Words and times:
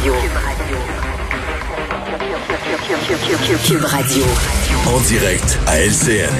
Radio. 0.00 0.14
Cube 3.64 3.84
Radio. 3.84 4.24
En 4.86 5.00
direct 5.00 5.58
à 5.66 5.80
LCN. 5.80 6.32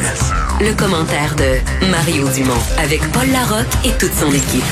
Le 0.60 0.74
commentaire 0.74 1.36
de 1.36 1.86
Mario 1.90 2.28
Dumont 2.28 2.52
avec 2.78 3.00
Paul 3.12 3.28
Larocque 3.30 3.66
et 3.84 3.92
toute 3.98 4.12
son 4.14 4.32
équipe. 4.32 4.64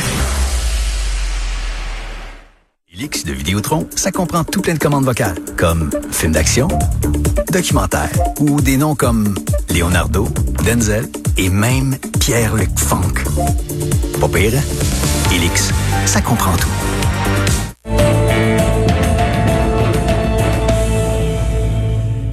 Elix 2.92 3.24
de 3.24 3.32
Vidéotron, 3.32 3.86
ça 3.94 4.10
comprend 4.10 4.44
tout 4.44 4.62
plein 4.62 4.74
de 4.74 4.78
commandes 4.78 5.04
vocales, 5.04 5.38
comme 5.56 5.90
film 6.10 6.32
d'action, 6.32 6.68
documentaire 7.52 8.10
ou 8.40 8.60
des 8.60 8.76
noms 8.76 8.94
comme 8.94 9.34
Leonardo, 9.68 10.28
Denzel 10.64 11.08
et 11.36 11.48
même 11.48 11.96
Pierre-Luc 12.18 12.78
Funk. 12.78 13.14
Pas 14.20 14.28
pire, 14.28 14.52
hein? 14.56 15.32
Elix, 15.34 15.70
ça 16.06 16.20
comprend 16.20 16.56
tout. 16.56 16.99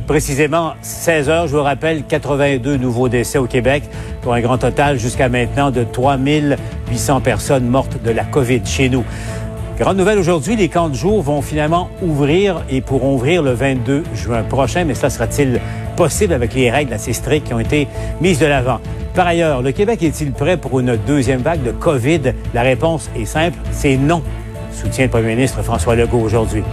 Précisément 0.07 0.71
16 0.81 1.29
heures, 1.29 1.47
je 1.47 1.57
vous 1.57 1.63
rappelle, 1.63 2.03
82 2.03 2.77
nouveaux 2.77 3.09
décès 3.09 3.37
au 3.37 3.45
Québec 3.45 3.83
pour 4.21 4.33
un 4.33 4.39
grand 4.39 4.57
total 4.57 4.97
jusqu'à 4.97 5.27
maintenant 5.27 5.69
de 5.69 5.83
3800 5.83 7.19
personnes 7.19 7.67
mortes 7.67 8.01
de 8.01 8.11
la 8.11 8.23
COVID 8.23 8.61
chez 8.65 8.87
nous. 8.87 9.03
Grande 9.77 9.97
nouvelle 9.97 10.17
aujourd'hui, 10.17 10.55
les 10.55 10.69
camps 10.69 10.87
de 10.87 10.95
jour 10.95 11.21
vont 11.21 11.41
finalement 11.41 11.89
ouvrir 12.01 12.63
et 12.69 12.79
pourront 12.79 13.15
ouvrir 13.15 13.43
le 13.43 13.51
22 13.51 14.05
juin 14.15 14.43
prochain, 14.43 14.85
mais 14.85 14.95
cela 14.95 15.09
sera-t-il 15.09 15.59
possible 15.97 16.33
avec 16.33 16.53
les 16.53 16.71
règles 16.71 16.93
assez 16.93 17.11
strictes 17.11 17.47
qui 17.47 17.53
ont 17.53 17.59
été 17.59 17.89
mises 18.21 18.39
de 18.39 18.45
l'avant? 18.45 18.79
Par 19.13 19.27
ailleurs, 19.27 19.61
le 19.61 19.73
Québec 19.73 20.01
est-il 20.03 20.31
prêt 20.31 20.55
pour 20.55 20.79
une 20.79 20.95
deuxième 21.05 21.41
vague 21.41 21.63
de 21.63 21.71
COVID? 21.71 22.33
La 22.53 22.61
réponse 22.61 23.09
est 23.19 23.25
simple, 23.25 23.57
c'est 23.71 23.97
non. 23.97 24.23
Soutient 24.71 25.03
le 25.03 25.11
premier 25.11 25.35
ministre 25.35 25.61
François 25.63 25.95
Legault 25.95 26.21
aujourd'hui. 26.21 26.63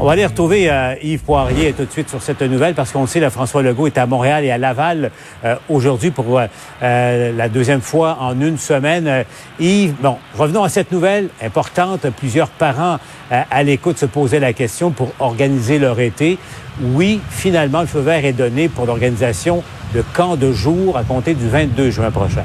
On 0.00 0.04
va 0.04 0.12
aller 0.12 0.24
retrouver 0.24 0.70
euh, 0.70 0.94
Yves 1.02 1.24
Poirier 1.24 1.72
tout 1.72 1.84
de 1.84 1.90
suite 1.90 2.08
sur 2.08 2.22
cette 2.22 2.42
nouvelle 2.42 2.74
parce 2.74 2.92
qu'on 2.92 3.08
sait 3.08 3.18
que 3.18 3.30
François 3.30 3.64
Legault 3.64 3.88
est 3.88 3.98
à 3.98 4.06
Montréal 4.06 4.44
et 4.44 4.50
à 4.52 4.56
Laval 4.56 5.10
euh, 5.44 5.56
aujourd'hui 5.68 6.12
pour 6.12 6.38
euh, 6.38 7.32
la 7.36 7.48
deuxième 7.48 7.80
fois 7.80 8.16
en 8.20 8.40
une 8.40 8.58
semaine. 8.58 9.24
Yves, 9.58 9.94
bon, 10.00 10.18
revenons 10.36 10.62
à 10.62 10.68
cette 10.68 10.92
nouvelle 10.92 11.30
importante. 11.42 12.06
Plusieurs 12.16 12.48
parents 12.48 12.98
à 13.28 13.62
l'écoute 13.64 13.98
se 13.98 14.06
posaient 14.06 14.38
la 14.38 14.52
question 14.52 14.92
pour 14.92 15.10
organiser 15.18 15.80
leur 15.80 15.98
été. 15.98 16.38
Oui, 16.80 17.20
finalement, 17.28 17.80
le 17.80 17.88
feu 17.88 18.00
vert 18.00 18.24
est 18.24 18.32
donné 18.32 18.68
pour 18.68 18.86
l'organisation 18.86 19.64
de 19.96 20.04
camps 20.14 20.36
de 20.36 20.52
jour 20.52 20.96
à 20.96 21.02
compter 21.02 21.34
du 21.34 21.48
22 21.48 21.90
juin 21.90 22.12
prochain. 22.12 22.44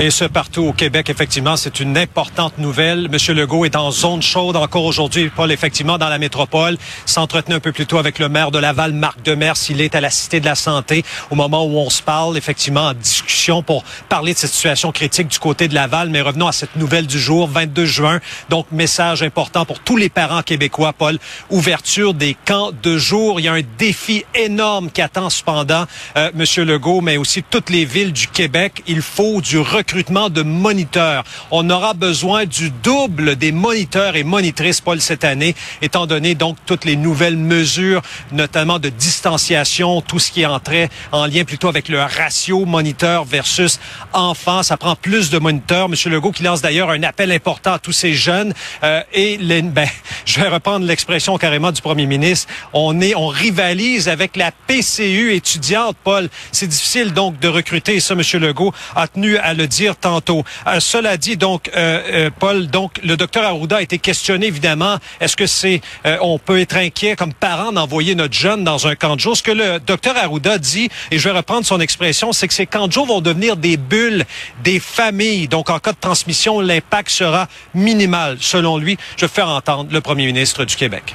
Et 0.00 0.12
ce 0.12 0.24
partout 0.24 0.62
au 0.62 0.72
Québec, 0.72 1.10
effectivement, 1.10 1.56
c'est 1.56 1.80
une 1.80 1.98
importante 1.98 2.56
nouvelle. 2.58 3.08
Monsieur 3.10 3.34
Legault 3.34 3.64
est 3.64 3.74
en 3.74 3.90
zone 3.90 4.22
chaude 4.22 4.54
encore 4.54 4.84
aujourd'hui, 4.84 5.28
Paul, 5.28 5.50
effectivement, 5.50 5.98
dans 5.98 6.08
la 6.08 6.18
métropole. 6.18 6.78
S'entretenait 7.04 7.56
un 7.56 7.60
peu 7.60 7.72
plus 7.72 7.84
tôt 7.84 7.98
avec 7.98 8.20
le 8.20 8.28
maire 8.28 8.52
de 8.52 8.60
Laval, 8.60 8.92
Marc 8.92 9.20
Demers. 9.24 9.56
Il 9.70 9.80
est 9.80 9.96
à 9.96 10.00
la 10.00 10.10
Cité 10.10 10.38
de 10.38 10.44
la 10.44 10.54
Santé 10.54 11.04
au 11.32 11.34
moment 11.34 11.64
où 11.64 11.78
on 11.78 11.90
se 11.90 12.00
parle, 12.00 12.38
effectivement, 12.38 12.86
en 12.86 12.94
discussion 12.94 13.64
pour 13.64 13.82
parler 14.08 14.34
de 14.34 14.38
cette 14.38 14.52
situation 14.52 14.92
critique 14.92 15.26
du 15.26 15.40
côté 15.40 15.66
de 15.66 15.74
Laval. 15.74 16.10
Mais 16.10 16.20
revenons 16.20 16.46
à 16.46 16.52
cette 16.52 16.76
nouvelle 16.76 17.08
du 17.08 17.18
jour, 17.18 17.48
22 17.48 17.84
juin. 17.84 18.20
Donc, 18.50 18.66
message 18.70 19.24
important 19.24 19.64
pour 19.64 19.80
tous 19.80 19.96
les 19.96 20.10
parents 20.10 20.42
québécois, 20.42 20.92
Paul. 20.92 21.18
Ouverture 21.50 22.14
des 22.14 22.36
camps 22.44 22.70
de 22.84 22.98
jour. 22.98 23.40
Il 23.40 23.46
y 23.46 23.48
a 23.48 23.54
un 23.54 23.62
défi 23.78 24.24
énorme 24.36 24.92
qui 24.92 25.02
attend 25.02 25.28
cependant 25.28 25.86
euh, 26.16 26.30
Monsieur 26.34 26.64
Legault, 26.64 27.00
mais 27.00 27.16
aussi 27.16 27.42
toutes 27.42 27.68
les 27.68 27.84
villes 27.84 28.12
du 28.12 28.28
Québec. 28.28 28.84
Il 28.86 29.02
faut 29.02 29.40
du 29.40 29.58
recul 29.58 29.87
recrutement 29.88 30.28
de 30.28 30.42
moniteurs. 30.42 31.24
On 31.50 31.70
aura 31.70 31.94
besoin 31.94 32.44
du 32.44 32.68
double 32.68 33.36
des 33.36 33.52
moniteurs 33.52 34.16
et 34.16 34.22
monitrices, 34.22 34.82
Paul, 34.82 35.00
cette 35.00 35.24
année, 35.24 35.54
étant 35.80 36.06
donné 36.06 36.34
donc 36.34 36.58
toutes 36.66 36.84
les 36.84 36.94
nouvelles 36.94 37.38
mesures, 37.38 38.02
notamment 38.30 38.78
de 38.78 38.90
distanciation, 38.90 40.02
tout 40.02 40.18
ce 40.18 40.30
qui 40.30 40.44
entré 40.44 40.90
en 41.10 41.24
lien 41.26 41.44
plutôt 41.44 41.68
avec 41.68 41.88
le 41.88 42.02
ratio 42.02 42.66
moniteur 42.66 43.24
versus 43.24 43.80
enfant. 44.12 44.62
Ça 44.62 44.76
prend 44.76 44.94
plus 44.94 45.30
de 45.30 45.38
moniteurs. 45.38 45.88
Monsieur 45.88 46.10
Legault 46.10 46.32
qui 46.32 46.42
lance 46.42 46.60
d'ailleurs 46.60 46.90
un 46.90 47.02
appel 47.02 47.32
important 47.32 47.72
à 47.72 47.78
tous 47.78 47.92
ces 47.92 48.12
jeunes. 48.12 48.52
Euh, 48.84 49.02
et 49.14 49.38
les, 49.38 49.62
ben, 49.78 49.88
je 50.26 50.38
vais 50.38 50.48
reprendre 50.48 50.84
l'expression 50.84 51.38
carrément 51.38 51.72
du 51.72 51.80
premier 51.80 52.04
ministre. 52.04 52.46
On 52.74 53.00
est, 53.00 53.14
on 53.14 53.28
rivalise 53.28 54.10
avec 54.10 54.36
la 54.36 54.52
PCU 54.52 55.32
étudiante, 55.32 55.96
Paul. 56.04 56.28
C'est 56.52 56.66
difficile 56.66 57.14
donc 57.14 57.40
de 57.40 57.48
recruter. 57.48 57.94
Et 57.96 58.00
ça, 58.00 58.14
Monsieur 58.14 58.38
Legault 58.38 58.74
a 58.94 59.08
tenu 59.08 59.38
à 59.38 59.54
le 59.54 59.66
dire 59.66 59.77
tantôt. 60.00 60.44
Euh, 60.66 60.80
cela 60.80 61.16
dit, 61.16 61.36
donc, 61.36 61.70
euh, 61.76 62.02
euh, 62.12 62.30
Paul, 62.38 62.66
donc, 62.66 63.00
le 63.02 63.16
docteur 63.16 63.44
Arruda 63.44 63.76
a 63.76 63.82
été 63.82 63.98
questionné, 63.98 64.46
évidemment. 64.46 64.96
Est-ce 65.20 65.36
que 65.36 65.46
c'est, 65.46 65.80
on 66.20 66.38
peut 66.38 66.60
être 66.60 66.76
inquiet 66.76 67.16
comme 67.16 67.32
parent 67.32 67.72
d'envoyer 67.72 68.14
notre 68.14 68.34
jeune 68.34 68.64
dans 68.64 68.86
un 68.86 68.94
camp 68.94 69.16
de 69.16 69.20
jour? 69.20 69.36
Ce 69.36 69.42
que 69.42 69.52
le 69.52 69.78
docteur 69.80 70.16
Arruda 70.16 70.58
dit, 70.58 70.88
et 71.10 71.18
je 71.18 71.28
vais 71.28 71.36
reprendre 71.36 71.66
son 71.66 71.80
expression, 71.80 72.32
c'est 72.32 72.48
que 72.48 72.54
ces 72.54 72.66
camps 72.66 72.88
de 72.88 72.92
jour 72.92 73.06
vont 73.06 73.20
devenir 73.20 73.56
des 73.56 73.76
bulles 73.76 74.24
des 74.64 74.80
familles. 74.80 75.48
Donc, 75.48 75.70
en 75.70 75.78
cas 75.78 75.92
de 75.92 75.98
transmission, 76.00 76.60
l'impact 76.60 77.10
sera 77.10 77.48
minimal, 77.74 78.38
selon 78.40 78.78
lui. 78.78 78.98
Je 79.16 79.26
vais 79.26 79.32
faire 79.32 79.48
entendre 79.48 79.90
le 79.92 80.00
premier 80.00 80.26
ministre 80.26 80.64
du 80.64 80.76
Québec. 80.76 81.14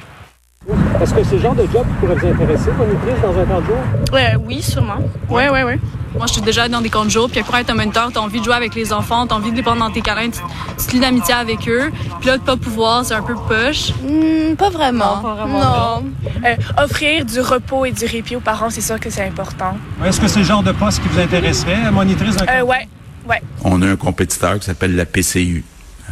Est-ce 1.02 1.14
que 1.14 1.24
c'est 1.24 1.36
le 1.36 1.42
genre 1.42 1.56
de 1.56 1.64
job 1.64 1.86
qui 1.86 1.94
pourrait 2.00 2.16
vous 2.16 2.28
intéresser, 2.28 2.72
monitrice, 2.78 3.22
dans 3.22 3.38
un 3.38 3.46
camp 3.46 3.60
de 3.60 3.66
jour? 3.66 3.78
Ouais, 4.14 4.36
oui, 4.46 4.62
sûrement. 4.62 4.96
Oui, 5.30 5.44
oui, 5.52 5.60
oui. 5.66 5.74
Moi, 6.16 6.26
je 6.28 6.34
suis 6.34 6.42
déjà 6.42 6.70
dans 6.70 6.80
des 6.80 6.90
camps 6.90 7.04
de 7.04 7.10
jour, 7.10 7.30
puis 7.30 7.42
pour 7.44 7.56
être 7.58 7.70
un 7.70 7.74
mentor, 7.74 8.12
t'as 8.14 8.22
envie 8.22 8.40
de 8.40 8.46
jouer 8.46 8.54
avec 8.54 8.74
les 8.76 8.94
enfants, 8.94 9.28
t'as 9.28 9.36
envie 9.36 9.52
de 9.52 9.58
les 9.58 9.64
prendre 9.64 9.80
dans 9.80 9.92
tes 9.92 10.02
câlins, 10.02 10.30
tu 10.30 10.86
te 10.86 10.92
lis 10.92 11.00
d'amitié 11.00 11.34
avec 11.34 11.68
eux. 11.68 11.92
Puis 12.20 12.28
là, 12.28 12.38
de 12.38 12.44
pas 12.44 12.56
pouvoir, 12.56 13.04
c'est 13.04 13.16
un 13.16 13.24
peu 13.24 13.34
push. 13.34 13.92
Hmm, 14.04 14.56
pas 14.56 14.70
vraiment. 14.70 15.18
Non, 15.18 15.22
pas 15.22 15.34
vraiment. 15.34 15.60
Non. 15.60 16.04
Euh, 16.46 16.56
offrir 16.84 17.26
du 17.26 17.42
repos 17.42 17.86
et 17.86 17.92
du 17.92 18.06
répit 18.06 18.36
aux 18.36 18.42
parents, 18.42 18.70
c'est 18.70 18.82
sûr 18.82 19.00
que 19.00 19.10
c'est 19.10 19.26
important. 19.26 19.76
Est-ce 20.06 20.22
que 20.22 20.28
c'est 20.28 20.40
le 20.40 20.46
genre 20.46 20.64
de 20.64 20.72
poste 20.72 21.02
qui 21.02 21.10
vous 21.10 21.20
intéresserait, 21.20 21.92
monitrice 21.92 22.38
d'un 22.38 22.46
euh, 22.46 22.62
Ouais, 22.62 22.88
ouais. 23.28 23.42
On 23.66 23.82
a 23.82 23.88
un 23.88 23.96
compétiteur 23.96 24.60
qui 24.60 24.66
s'appelle 24.66 24.96
la 24.96 25.06
PCU. 25.06 25.66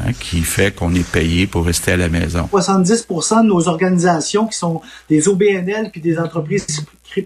Hein, 0.04 0.14
qui 0.20 0.42
fait 0.42 0.74
qu'on 0.74 0.94
est 0.96 1.08
payé 1.08 1.46
pour 1.46 1.66
rester 1.66 1.92
à 1.92 1.98
la 1.98 2.10
maison. 2.10 2.50
70% 2.52 3.44
de 3.44 3.48
nos 3.48 3.68
organisations 3.68 4.48
qui 4.48 4.58
sont 4.58 4.82
des 5.10 5.28
OBNL 5.28 5.92
puis 5.92 6.02
des 6.02 6.18
entreprises 6.18 6.66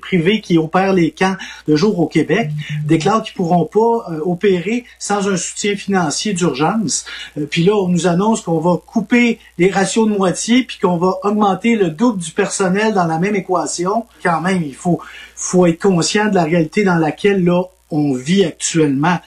privées 0.02 0.42
qui 0.42 0.58
opèrent 0.58 0.94
les 0.94 1.12
camps 1.12 1.36
de 1.68 1.76
jour 1.76 2.00
au 2.00 2.08
Québec 2.08 2.50
déclarent 2.86 3.22
qu'ils 3.22 3.36
pourront 3.36 3.66
pas 3.66 4.12
euh, 4.12 4.20
opérer 4.26 4.84
sans 4.98 5.30
un 5.30 5.38
soutien 5.38 5.76
financier 5.76 6.34
d'urgence. 6.34 7.06
Euh, 7.38 7.46
puis 7.50 7.64
là, 7.64 7.76
on 7.76 7.88
nous 7.88 8.08
annonce 8.08 8.42
qu'on 8.42 8.60
va 8.60 8.78
couper 8.84 9.40
les 9.58 9.70
ratios 9.70 10.10
de 10.10 10.18
moitié 10.18 10.64
puis 10.64 10.80
qu'on 10.82 10.98
va 10.98 11.20
augmenter 11.24 11.76
le 11.76 11.92
double 11.92 12.20
du 12.20 12.32
personnel 12.32 12.94
dans 12.94 13.06
la 13.06 13.20
même 13.20 13.36
équation. 13.36 14.06
Quand 14.24 14.42
même, 14.42 14.64
il 14.64 14.76
faut 14.76 15.00
faut 15.36 15.66
être 15.66 15.82
conscient 15.82 16.30
de 16.30 16.36
la 16.36 16.44
réalité 16.44 16.84
dans 16.84 16.98
laquelle 16.98 17.44
là 17.44 17.62
on 17.92 18.14
vit 18.14 18.44
actuellement. 18.44 19.20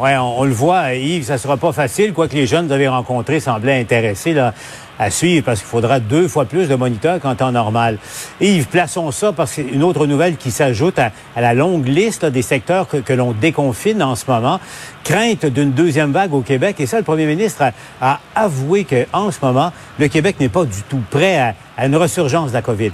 Oui, 0.00 0.10
on, 0.16 0.44
le 0.44 0.52
voit, 0.52 0.94
Yves, 0.94 1.24
ça 1.24 1.38
sera 1.38 1.56
pas 1.56 1.72
facile, 1.72 2.12
quoique 2.12 2.36
les 2.36 2.46
jeunes 2.46 2.62
que 2.62 2.66
vous 2.68 2.74
avez 2.74 2.86
rencontrés 2.86 3.40
semblaient 3.40 3.80
intéressés 3.80 4.32
là, 4.32 4.54
à 4.96 5.10
suivre, 5.10 5.44
parce 5.44 5.58
qu'il 5.58 5.66
faudra 5.66 5.98
deux 5.98 6.28
fois 6.28 6.44
plus 6.44 6.68
de 6.68 6.76
moniteurs 6.76 7.18
qu'en 7.18 7.34
temps 7.34 7.50
normal. 7.50 7.98
Yves, 8.40 8.66
plaçons 8.66 9.10
ça, 9.10 9.32
parce 9.32 9.54
que 9.54 9.60
une 9.60 9.82
autre 9.82 10.06
nouvelle 10.06 10.36
qui 10.36 10.52
s'ajoute 10.52 11.00
à, 11.00 11.10
la 11.36 11.52
longue 11.52 11.88
liste 11.88 12.24
des 12.24 12.42
secteurs 12.42 12.86
que, 12.86 13.12
l'on 13.12 13.32
déconfine 13.32 14.00
en 14.00 14.14
ce 14.14 14.30
moment. 14.30 14.60
Crainte 15.02 15.46
d'une 15.46 15.72
deuxième 15.72 16.12
vague 16.12 16.32
au 16.32 16.42
Québec, 16.42 16.76
et 16.78 16.86
ça, 16.86 16.98
le 16.98 17.04
premier 17.04 17.26
ministre 17.26 17.62
a, 17.62 17.72
a 18.00 18.20
avoué 18.36 18.84
qu'en 18.84 19.32
ce 19.32 19.38
moment, 19.42 19.72
le 19.98 20.06
Québec 20.06 20.36
n'est 20.38 20.48
pas 20.48 20.64
du 20.64 20.82
tout 20.88 21.02
prêt 21.10 21.40
à, 21.40 21.54
à 21.76 21.86
une 21.86 21.96
resurgence 21.96 22.50
de 22.50 22.54
la 22.54 22.62
COVID. 22.62 22.92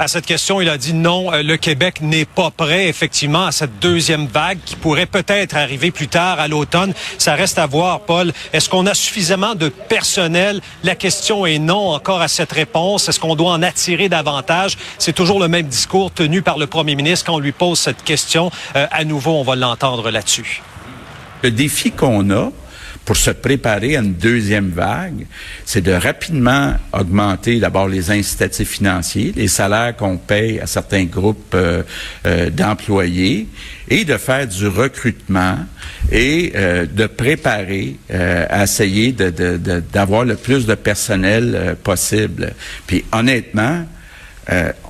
À 0.00 0.06
cette 0.06 0.26
question, 0.26 0.60
il 0.60 0.68
a 0.68 0.78
dit 0.78 0.94
non, 0.94 1.32
euh, 1.32 1.42
le 1.42 1.56
Québec 1.56 2.00
n'est 2.02 2.24
pas 2.24 2.52
prêt 2.52 2.86
effectivement 2.86 3.46
à 3.46 3.50
cette 3.50 3.80
deuxième 3.80 4.28
vague 4.28 4.58
qui 4.64 4.76
pourrait 4.76 5.06
peut-être 5.06 5.56
arriver 5.56 5.90
plus 5.90 6.06
tard 6.06 6.38
à 6.38 6.46
l'automne. 6.46 6.94
Ça 7.18 7.34
reste 7.34 7.58
à 7.58 7.66
voir, 7.66 8.02
Paul. 8.02 8.32
Est-ce 8.52 8.68
qu'on 8.68 8.86
a 8.86 8.94
suffisamment 8.94 9.56
de 9.56 9.68
personnel? 9.68 10.60
La 10.84 10.94
question 10.94 11.46
est 11.46 11.58
non 11.58 11.90
encore 11.90 12.20
à 12.20 12.28
cette 12.28 12.52
réponse. 12.52 13.08
Est-ce 13.08 13.18
qu'on 13.18 13.34
doit 13.34 13.50
en 13.50 13.60
attirer 13.60 14.08
davantage? 14.08 14.78
C'est 14.98 15.14
toujours 15.14 15.40
le 15.40 15.48
même 15.48 15.66
discours 15.66 16.12
tenu 16.12 16.42
par 16.42 16.58
le 16.58 16.68
premier 16.68 16.94
ministre 16.94 17.26
quand 17.26 17.34
on 17.34 17.40
lui 17.40 17.50
pose 17.50 17.80
cette 17.80 18.04
question. 18.04 18.52
Euh, 18.76 18.86
à 18.92 19.04
nouveau, 19.04 19.32
on 19.32 19.42
va 19.42 19.56
l'entendre 19.56 20.12
là-dessus. 20.12 20.62
Le 21.42 21.50
défi 21.50 21.90
qu'on 21.90 22.30
a, 22.30 22.52
pour 23.08 23.16
se 23.16 23.30
préparer 23.30 23.96
à 23.96 24.00
une 24.00 24.12
deuxième 24.12 24.68
vague, 24.68 25.24
c'est 25.64 25.80
de 25.80 25.92
rapidement 25.92 26.74
augmenter 26.92 27.58
d'abord 27.58 27.88
les 27.88 28.10
incitatifs 28.10 28.68
financiers, 28.68 29.32
les 29.34 29.48
salaires 29.48 29.96
qu'on 29.96 30.18
paye 30.18 30.60
à 30.60 30.66
certains 30.66 31.04
groupes 31.04 31.54
euh, 31.54 31.82
euh, 32.26 32.50
d'employés 32.50 33.48
et 33.88 34.04
de 34.04 34.18
faire 34.18 34.46
du 34.46 34.68
recrutement 34.68 35.56
et 36.12 36.52
euh, 36.54 36.84
de 36.84 37.06
préparer 37.06 37.96
à 38.10 38.64
essayer 38.64 39.12
d'avoir 39.12 40.26
le 40.26 40.36
plus 40.36 40.66
de 40.66 40.74
personnel 40.74 41.78
possible. 41.82 42.52
Puis 42.86 43.06
honnêtement, 43.10 43.86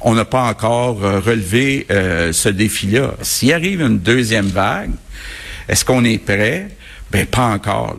on 0.03 0.15
n'a 0.15 0.25
pas 0.25 0.43
encore 0.43 0.99
relevé 0.99 1.87
ce 1.89 2.49
défi-là. 2.49 3.15
S'il 3.23 3.53
arrive 3.53 3.81
une 3.81 4.01
deuxième 4.01 4.49
vague, 4.49 4.91
est-ce 5.69 5.85
qu'on 5.85 6.05
est 6.05 6.19
prêt? 6.19 6.67
Ben 7.13 7.25
pas 7.25 7.47
encore. 7.47 7.97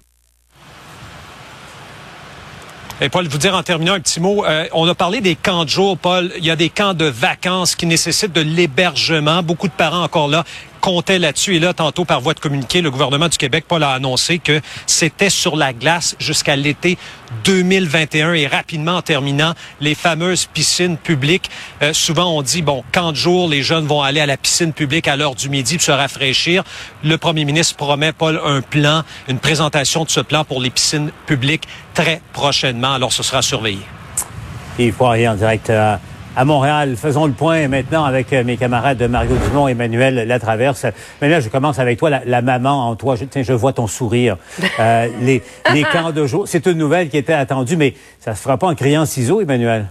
Et 3.02 3.08
Paul, 3.08 3.26
vous 3.30 3.38
dire 3.38 3.56
en 3.56 3.64
terminant 3.64 3.94
un 3.94 4.02
petit 4.02 4.20
mot, 4.20 4.44
euh, 4.44 4.66
on 4.74 4.86
a 4.86 4.94
parlé 4.94 5.22
des 5.22 5.36
camps 5.36 5.64
de 5.64 5.70
jour, 5.70 5.98
Paul. 5.98 6.34
Il 6.38 6.44
y 6.44 6.52
a 6.52 6.58
des 6.58 6.68
camps 6.68 6.94
de 6.94 7.06
vacances 7.06 7.76
qui 7.76 7.86
nécessitent 7.86 8.34
de 8.34 8.42
l'hébergement. 8.42 9.42
Beaucoup 9.42 9.70
de 9.70 9.74
parents 9.74 10.04
encore 10.04 10.28
là 10.28 10.44
comptait 10.80 11.20
là-dessus. 11.20 11.56
Et 11.56 11.60
là, 11.60 11.74
tantôt, 11.74 12.06
par 12.06 12.22
voie 12.22 12.34
de 12.34 12.40
communiqué, 12.40 12.82
le 12.82 12.92
gouvernement 12.92 13.28
du 13.28 13.38
Québec, 13.38 13.66
Paul, 13.68 13.84
a 13.84 13.92
annoncé 13.92 14.40
que 14.40 14.62
c'était 14.86 15.30
sur 15.30 15.56
la 15.56 15.74
glace 15.74 16.16
jusqu'à 16.20 16.56
l'été 16.56 16.98
2021 17.44 18.34
et 18.34 18.48
rapidement 18.48 18.98
en 18.98 19.02
terminant 19.02 19.54
les 19.82 19.96
fameuses 19.96 20.46
piscines 20.46 20.98
publiques. 20.98 21.50
Euh, 21.82 21.94
souvent, 21.94 22.36
on 22.36 22.42
dit, 22.42 22.62
bon, 22.62 22.84
quand 22.92 23.12
de 23.12 23.18
jour, 23.18 23.48
les 23.50 23.62
jeunes 23.62 23.86
vont 23.86 24.02
aller 24.02 24.20
à 24.20 24.26
la 24.26 24.38
piscine 24.38 24.74
publique 24.74 25.08
à 25.08 25.16
l'heure 25.16 25.36
du 25.36 25.50
midi 25.50 25.76
pour 25.76 25.86
se 25.86 25.92
rafraîchir. 25.92 26.64
Le 27.04 27.18
premier 27.18 27.46
ministre 27.46 27.76
promet, 27.76 28.14
Paul, 28.14 28.42
un 28.44 28.62
plan, 28.62 29.04
une 29.28 29.40
présentation 29.40 30.04
de 30.04 30.10
ce 30.10 30.22
plan 30.22 30.44
pour 30.44 30.62
les 30.62 30.70
piscines 30.70 31.12
publiques 31.26 31.68
très 31.94 32.22
prochainement. 32.34 32.94
Alors, 32.94 33.14
ce 33.14 33.24
sera 33.24 33.42
surveillé. 33.42 33.82
Il 34.78 34.94
faut 34.94 35.10
rien 35.10 35.34
en 35.34 35.36
direct 35.36 35.70
euh, 35.70 35.98
à 36.40 36.46
Montréal. 36.46 36.96
Faisons 36.96 37.26
le 37.26 37.34
point 37.34 37.68
maintenant 37.68 38.06
avec 38.06 38.32
euh, 38.32 38.46
mes 38.46 38.56
camarades 38.56 39.02
Mario 39.10 39.36
Dumont 39.36 39.68
et 39.68 39.72
Emmanuel 39.72 40.26
Latraverse. 40.26 40.86
Mais 41.22 41.28
là, 41.28 41.42
je 41.42 41.50
commence 41.50 41.80
avec 41.80 42.00
toi, 42.00 42.10
la, 42.10 42.42
maman 42.42 42.88
en 42.88 42.96
toi. 42.96 43.18
Je, 43.18 43.26
tiens, 43.26 43.44
je 43.44 43.52
vois 43.52 43.74
ton 43.74 43.88
sourire. 43.88 44.38
Euh, 44.80 45.10
les, 45.20 45.44
les 45.74 45.84
camps 45.84 46.12
de 46.12 46.26
jour, 46.26 46.48
c'est 46.48 46.66
une 46.66 46.78
nouvelle 46.78 47.10
qui 47.10 47.18
était 47.18 47.34
attendue, 47.34 47.76
mais 47.76 47.94
ça 48.22 48.36
se 48.36 48.42
fera 48.42 48.58
pas 48.58 48.68
en 48.68 48.76
criant 48.76 49.06
ciseaux, 49.06 49.42
Emmanuel. 49.42 49.88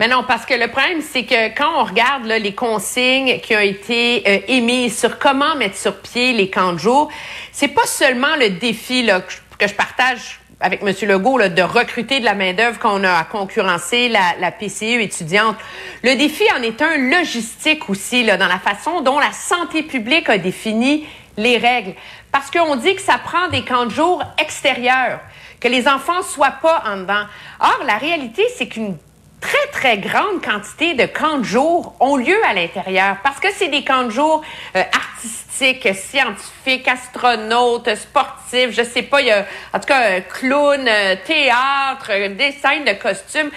Mais 0.00 0.08
non, 0.08 0.24
parce 0.26 0.46
que 0.46 0.54
le 0.54 0.68
problème, 0.68 1.02
c'est 1.02 1.24
que 1.24 1.54
quand 1.54 1.82
on 1.82 1.84
regarde 1.84 2.24
là, 2.24 2.38
les 2.38 2.54
consignes 2.54 3.40
qui 3.40 3.54
ont 3.54 3.60
été 3.60 4.22
euh, 4.26 4.38
émises 4.48 4.98
sur 4.98 5.18
comment 5.18 5.56
mettre 5.56 5.76
sur 5.76 5.96
pied 5.96 6.32
les 6.32 6.48
camps 6.48 6.72
de 6.72 6.78
jour, 6.78 7.10
c'est 7.52 7.68
pas 7.68 7.86
seulement 7.86 8.34
le 8.40 8.48
défi 8.48 9.02
là, 9.02 9.20
que 9.20 9.68
je 9.68 9.74
partage 9.74 10.40
avec 10.60 10.82
M. 10.82 10.94
Legault 11.08 11.38
de 11.48 11.62
recruter 11.62 12.20
de 12.20 12.24
la 12.24 12.34
main-d'œuvre 12.34 12.78
qu'on 12.78 13.04
a 13.04 13.12
à 13.12 13.24
concurrencer 13.24 14.08
la, 14.08 14.34
la, 14.40 14.50
PCE 14.50 15.00
étudiante. 15.00 15.56
Le 16.02 16.16
défi 16.16 16.44
en 16.56 16.62
est 16.62 16.80
un 16.80 16.96
logistique 16.96 17.88
aussi, 17.90 18.24
là, 18.24 18.36
dans 18.36 18.48
la 18.48 18.58
façon 18.58 19.00
dont 19.00 19.18
la 19.18 19.32
santé 19.32 19.82
publique 19.82 20.28
a 20.28 20.38
défini 20.38 21.06
les 21.36 21.58
règles. 21.58 21.94
Parce 22.32 22.50
qu'on 22.50 22.76
dit 22.76 22.94
que 22.94 23.02
ça 23.02 23.18
prend 23.18 23.48
des 23.48 23.62
camps 23.62 23.86
de 23.86 23.90
jour 23.90 24.22
extérieurs, 24.38 25.20
que 25.60 25.68
les 25.68 25.86
enfants 25.88 26.22
soient 26.22 26.58
pas 26.62 26.82
en 26.86 26.98
dedans. 26.98 27.24
Or, 27.60 27.80
la 27.86 27.96
réalité, 27.96 28.44
c'est 28.56 28.66
qu'une 28.66 28.96
très, 29.44 29.66
très 29.72 29.98
grande 29.98 30.42
quantité 30.42 30.94
de 30.94 31.04
camps 31.04 31.38
de 31.38 31.44
jour 31.44 31.94
ont 32.00 32.16
lieu 32.16 32.36
à 32.46 32.54
l'intérieur 32.54 33.18
parce 33.22 33.38
que 33.38 33.48
c'est 33.52 33.68
des 33.68 33.84
camps 33.84 34.04
de 34.04 34.10
jour 34.10 34.42
euh, 34.74 34.82
artistiques, 34.92 35.86
scientifiques, 35.94 36.88
astronautes, 36.88 37.94
sportifs, 37.94 38.70
je 38.70 38.82
sais 38.82 39.02
pas, 39.02 39.20
il 39.20 39.26
y 39.26 39.30
a 39.30 39.44
en 39.74 39.78
tout 39.80 39.86
cas 39.86 40.22
clown, 40.22 40.88
théâtre, 41.26 42.28
des 42.34 42.52
scènes 42.52 42.84
de 42.86 42.94
costumes. 42.94 43.50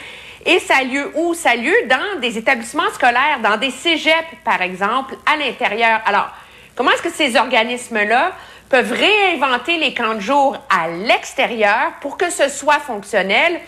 Et 0.46 0.60
ça 0.60 0.76
a 0.82 0.84
lieu 0.84 1.12
où? 1.16 1.34
Ça 1.34 1.52
a 1.52 1.56
lieu 1.56 1.76
dans 1.88 2.20
des 2.20 2.38
établissements 2.38 2.90
scolaires, 2.94 3.40
dans 3.42 3.58
des 3.58 3.72
cégeps, 3.72 4.36
par 4.44 4.62
exemple, 4.62 5.16
à 5.26 5.38
l'intérieur. 5.38 6.02
Alors, 6.06 6.30
comment 6.76 6.92
est-ce 6.92 7.02
que 7.02 7.12
ces 7.12 7.38
organismes-là 7.38 8.34
peuvent 8.70 8.92
réinventer 8.92 9.78
les 9.78 9.94
camps 9.94 10.16
de 10.16 10.20
jour 10.20 10.58
à 10.70 10.90
l'extérieur 10.90 11.94
pour 12.02 12.18
que 12.18 12.30
ce 12.30 12.50
soit 12.50 12.80
fonctionnel? 12.80 13.62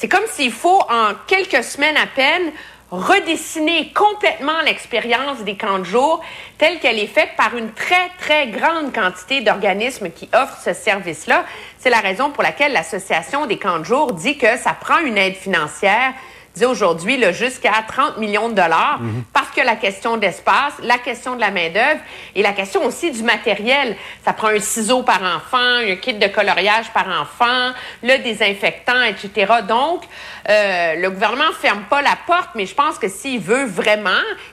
C'est 0.00 0.08
comme 0.08 0.26
s'il 0.30 0.50
faut, 0.50 0.80
en 0.88 1.12
quelques 1.26 1.62
semaines 1.62 1.98
à 1.98 2.06
peine, 2.06 2.52
redessiner 2.90 3.92
complètement 3.92 4.62
l'expérience 4.64 5.40
des 5.44 5.58
camps 5.58 5.78
de 5.78 5.84
jour 5.84 6.22
telle 6.56 6.78
qu'elle 6.80 6.98
est 6.98 7.06
faite 7.06 7.28
par 7.36 7.54
une 7.54 7.70
très, 7.74 8.08
très 8.18 8.46
grande 8.46 8.94
quantité 8.94 9.42
d'organismes 9.42 10.10
qui 10.10 10.26
offrent 10.32 10.58
ce 10.64 10.72
service-là. 10.72 11.44
C'est 11.78 11.90
la 11.90 12.00
raison 12.00 12.30
pour 12.30 12.42
laquelle 12.42 12.72
l'Association 12.72 13.44
des 13.44 13.58
camps 13.58 13.78
de 13.78 13.84
jour 13.84 14.14
dit 14.14 14.38
que 14.38 14.56
ça 14.56 14.72
prend 14.72 15.00
une 15.00 15.18
aide 15.18 15.36
financière 15.36 16.14
dit 16.60 16.66
aujourd'hui 16.66 17.20
jusqu'à 17.32 17.72
30 17.86 18.18
millions 18.18 18.48
de 18.48 18.54
dollars 18.54 18.98
mhm. 19.00 19.24
parce 19.32 19.48
que 19.50 19.60
la 19.62 19.76
question 19.76 20.16
d'espace, 20.16 20.74
la 20.82 20.98
question 20.98 21.34
de 21.34 21.40
la 21.40 21.50
main-d'œuvre 21.50 22.00
et 22.34 22.42
la 22.42 22.52
question 22.52 22.84
aussi 22.84 23.10
du 23.10 23.22
matériel. 23.22 23.96
Ça 24.24 24.32
prend 24.32 24.48
un 24.48 24.60
ciseau 24.60 25.02
par 25.02 25.22
enfant, 25.22 25.58
un 25.58 25.96
kit 25.96 26.14
de 26.14 26.26
coloriage 26.26 26.90
par 26.92 27.06
enfant, 27.08 27.72
le 28.02 28.22
désinfectant, 28.22 29.02
etc. 29.02 29.52
Donc, 29.66 30.02
euh, 30.48 30.94
le 30.96 31.10
gouvernement 31.10 31.52
ferme 31.58 31.84
pas 31.88 32.02
la 32.02 32.16
porte, 32.26 32.50
mais 32.54 32.66
je 32.66 32.74
pense 32.74 32.98
que 32.98 33.08
s'il 33.08 33.40
veut 33.40 33.64
vraiment 33.64 34.10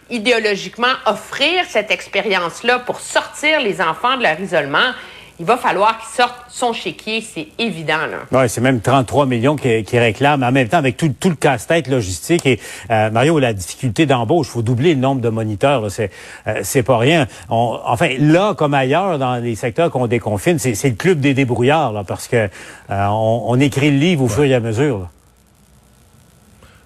idéologiquement 0.10 0.94
offrir 1.06 1.66
cette 1.68 1.92
expérience-là 1.92 2.80
pour 2.80 3.00
sortir 3.00 3.60
les 3.60 3.82
enfants 3.82 4.18
de 4.18 4.24
leur 4.24 4.40
isolement, 4.40 4.94
il 5.40 5.46
va 5.46 5.58
falloir 5.58 6.00
qu'il 6.00 6.10
sorte 6.10 6.36
son 6.50 6.74
chéquier, 6.74 7.22
c'est 7.22 7.48
évident. 7.60 8.00
Oui, 8.32 8.50
c'est 8.50 8.62
même 8.62 8.82
33 8.82 9.28
millions 9.28 9.56
qui, 9.56 9.84
qui 9.84 10.00
réclament, 10.00 10.44
en 10.44 10.52
même 10.52 10.68
temps 10.68 10.78
avec 10.78 10.98
tout, 10.98 11.14
tout 11.20 11.30
le 11.30 11.36
casse-tête 11.36 11.88
logistique. 11.88 12.46
Et 12.46 12.60
euh, 12.90 13.12
Mario, 13.12 13.38
la 13.38 13.54
difficulté 13.54 14.06
d'embauche, 14.06 14.48
il 14.48 14.52
faut 14.52 14.62
doubler 14.64 14.96
le 14.96 15.00
nombre 15.00 15.22
de 15.22 15.30
moniteurs, 15.30 15.92
c'est 15.92 16.12
euh, 16.48 16.62
c'est 16.64 16.84
pas 16.84 16.98
rien. 16.98 17.28
enfin, 17.50 18.10
là 18.20 18.56
comme 18.56 18.74
ailleurs, 18.74 19.20
dans 19.20 19.36
les 19.36 19.56
secteurs 19.56 19.92
qu'on 19.92 20.08
déconfine, 20.08 20.58
c'est 20.58 20.84
le 20.84 20.96
club 20.96 21.20
des 21.20 21.34
débrouillards, 21.34 21.94
là, 21.94 22.04
parce 22.04 22.28
que 22.28 22.36
euh, 22.38 22.50
on, 22.90 23.44
on, 23.48 23.60
écrit 23.60 23.92
le 23.92 23.98
livre 23.98 24.24
au 24.24 24.28
fur 24.28 24.44
et 24.44 24.54
à 24.54 24.60
mesure. 24.60 25.00
Là. 25.00 25.10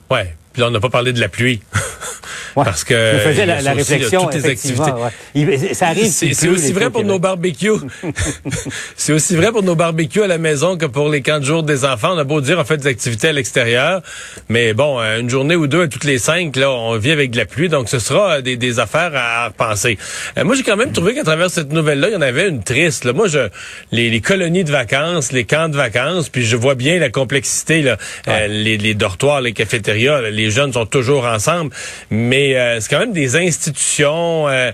Ouais, 0.09 0.36
puis 0.51 0.62
là, 0.62 0.68
on 0.68 0.71
n'a 0.71 0.80
pas 0.80 0.89
parlé 0.89 1.13
de 1.13 1.19
la 1.19 1.30
pluie. 1.30 1.62
Parce 2.56 2.83
que 2.83 2.94
je 2.94 3.19
faisais 3.19 3.45
la, 3.45 3.62
la 3.62 3.74
réflexion, 3.74 4.24
toutes 4.24 4.36
les 4.36 4.45
activités. 4.45 4.92
Ouais. 5.36 5.74
ça 5.74 5.88
arrive. 5.88 6.07
C'est 6.12 6.48
aussi 6.48 6.74
vrai 6.74 6.89
pour 6.89 7.03
nos 7.03 7.19
barbecues. 7.19 7.71
c'est 8.95 9.13
aussi 9.13 9.36
vrai 9.36 9.51
pour 9.51 9.63
nos 9.63 9.75
barbecues 9.75 10.24
à 10.24 10.27
la 10.27 10.38
maison 10.38 10.77
que 10.77 10.86
pour 10.86 11.09
les 11.09 11.21
camps 11.21 11.39
de 11.39 11.45
jour 11.45 11.63
des 11.63 11.86
enfants. 11.86 12.13
On 12.13 12.18
a 12.18 12.24
beau 12.24 12.42
dire 12.42 12.57
on 12.59 12.63
fait 12.63 12.77
des 12.77 12.88
activités 12.88 13.30
à 13.30 13.33
l'extérieur, 13.33 14.01
mais 14.50 14.74
bon, 14.74 15.00
euh, 15.00 15.19
une 15.19 15.30
journée 15.30 15.56
ou 15.56 15.68
deux 15.68 15.83
à 15.83 15.88
toutes 15.88 16.03
les 16.03 16.18
cinq, 16.18 16.56
là, 16.56 16.71
on 16.71 16.98
vit 16.98 17.12
avec 17.12 17.31
de 17.31 17.38
la 17.38 17.45
pluie, 17.45 17.69
donc 17.69 17.89
ce 17.89 18.00
sera 18.00 18.38
euh, 18.38 18.42
des, 18.42 18.57
des 18.57 18.80
affaires 18.80 19.12
à 19.15 19.47
repenser. 19.47 19.97
Euh, 20.38 20.44
moi, 20.44 20.56
j'ai 20.56 20.63
quand 20.63 20.77
même 20.77 20.92
trouvé 20.92 21.13
qu'à 21.13 21.24
travers 21.24 21.50
cette 21.50 21.71
nouvelle-là, 21.71 22.09
il 22.09 22.13
y 22.13 22.18
en 22.18 22.21
avait 22.21 22.47
une 22.47 22.63
triste. 22.63 23.06
Là. 23.06 23.13
Moi, 23.13 23.27
je 23.27 23.50
les, 23.92 24.09
les, 24.09 24.21
colonies 24.21 24.63
de 24.63 24.71
vacances, 24.71 25.31
les 25.31 25.45
camps 25.45 25.69
de 25.69 25.75
vacances, 25.75 26.30
puis 26.30 26.45
je 26.45 26.56
vois 26.56 26.75
bien 26.75 27.00
la 27.00 27.09
complexité, 27.09 27.81
là, 27.81 27.97
les, 28.47 28.77
les, 28.77 28.94
dortoirs, 28.94 29.42
les 29.42 29.54
cafétérias, 29.54 30.21
les 30.30 30.50
jeunes 30.50 30.74
sont 30.74 30.86
toujours 30.86 31.25
ensemble, 31.25 31.71
mais 32.09 32.40
euh, 32.55 32.79
c'est 32.79 32.89
quand 32.89 32.99
même 32.99 33.13
des 33.13 33.35
institutions 33.35 34.47
euh, 34.47 34.71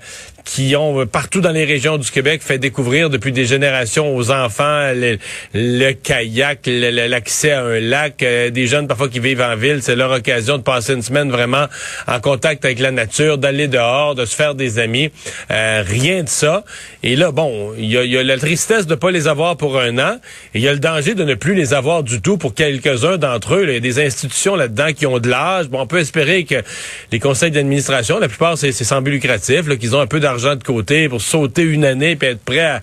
qui 0.47 0.75
ont 0.77 1.01
euh, 1.01 1.05
partout 1.05 1.41
dans 1.41 1.51
les 1.51 1.65
régions 1.65 1.97
du 1.97 2.09
Québec 2.09 2.41
fait 2.41 2.57
découvrir 2.57 3.09
depuis 3.09 3.33
des 3.33 3.45
générations 3.45 4.15
aux 4.15 4.31
enfants 4.31 4.91
le, 4.94 5.91
kayak, 5.91 6.61
l'accès 6.66 7.51
à 7.51 7.63
un 7.63 7.80
lac. 7.81 8.19
des 8.19 8.66
jeunes 8.66 8.87
parfois 8.87 9.09
qui 9.09 9.19
vivent 9.19 9.42
en 9.42 9.57
ville, 9.57 9.81
c'est 9.81 9.95
leur 9.95 10.11
occasion 10.11 10.57
de 10.57 10.63
passer 10.63 10.94
une 10.94 11.01
semaine 11.01 11.30
vraiment 11.30 11.66
en 12.07 12.19
contact 12.21 12.63
avec 12.63 12.80
la 12.80 12.92
nature, 12.92 13.37
d'aller 13.37 13.68
dehors, 13.68 14.16
de 14.16 14.25
se 14.25 14.35
faire 14.35 14.56
des 14.56 14.80
amis. 14.80 15.11
rien 15.49 16.23
de 16.23 16.30
ça. 16.30 16.63
Et 17.04 17.16
là, 17.18 17.31
bon, 17.31 17.73
il 17.77 17.92
y 17.92 18.18
a, 18.18 18.23
la 18.23 18.37
tristesse 18.37 18.87
de 18.87 18.95
pas 18.95 19.11
les 19.11 19.27
avoir 19.27 19.57
pour 19.57 19.77
un 19.80 19.99
an. 19.99 20.18
Il 20.54 20.61
y 20.61 20.68
a 20.68 20.73
le 20.73 20.80
danger 20.80 21.13
de 21.13 21.25
ne 21.25 21.35
plus 21.35 21.56
les 21.56 21.73
avoir 21.73 22.04
du 22.04 22.21
tout 22.21 22.37
pour 22.37 22.54
quelques-uns 22.54 23.18
d'entre 23.18 23.56
eux. 23.56 23.66
Il 23.68 23.73
y 23.73 23.77
a 23.77 23.80
des 23.81 23.99
institutions 23.99 24.56
là-dedans 24.56 24.94
qui 24.95 25.06
ont 25.06 25.19
de 25.19 25.30
l'âge. 25.30 25.68
Bon, 25.68 25.81
on 25.81 25.87
peut 25.87 25.99
espérer 25.99 26.45
que 26.45 26.63
les 27.11 27.19
conseils 27.19 27.51
d'administration, 27.51 28.19
la 28.19 28.30
plupart, 28.30 28.57
c'est 28.57 28.71
sans 28.71 29.01
but 29.01 29.11
lucratif, 29.11 29.68
qu'ils 29.77 29.95
ont 29.95 29.99
un 29.99 30.07
peu 30.07 30.19
d'argent 30.19 30.36
de 30.37 30.63
côté 30.63 31.09
pour 31.09 31.21
sauter 31.21 31.63
une 31.63 31.85
année 31.85 32.15
puis 32.15 32.29
être 32.29 32.44
prêt 32.44 32.59
à... 32.59 32.81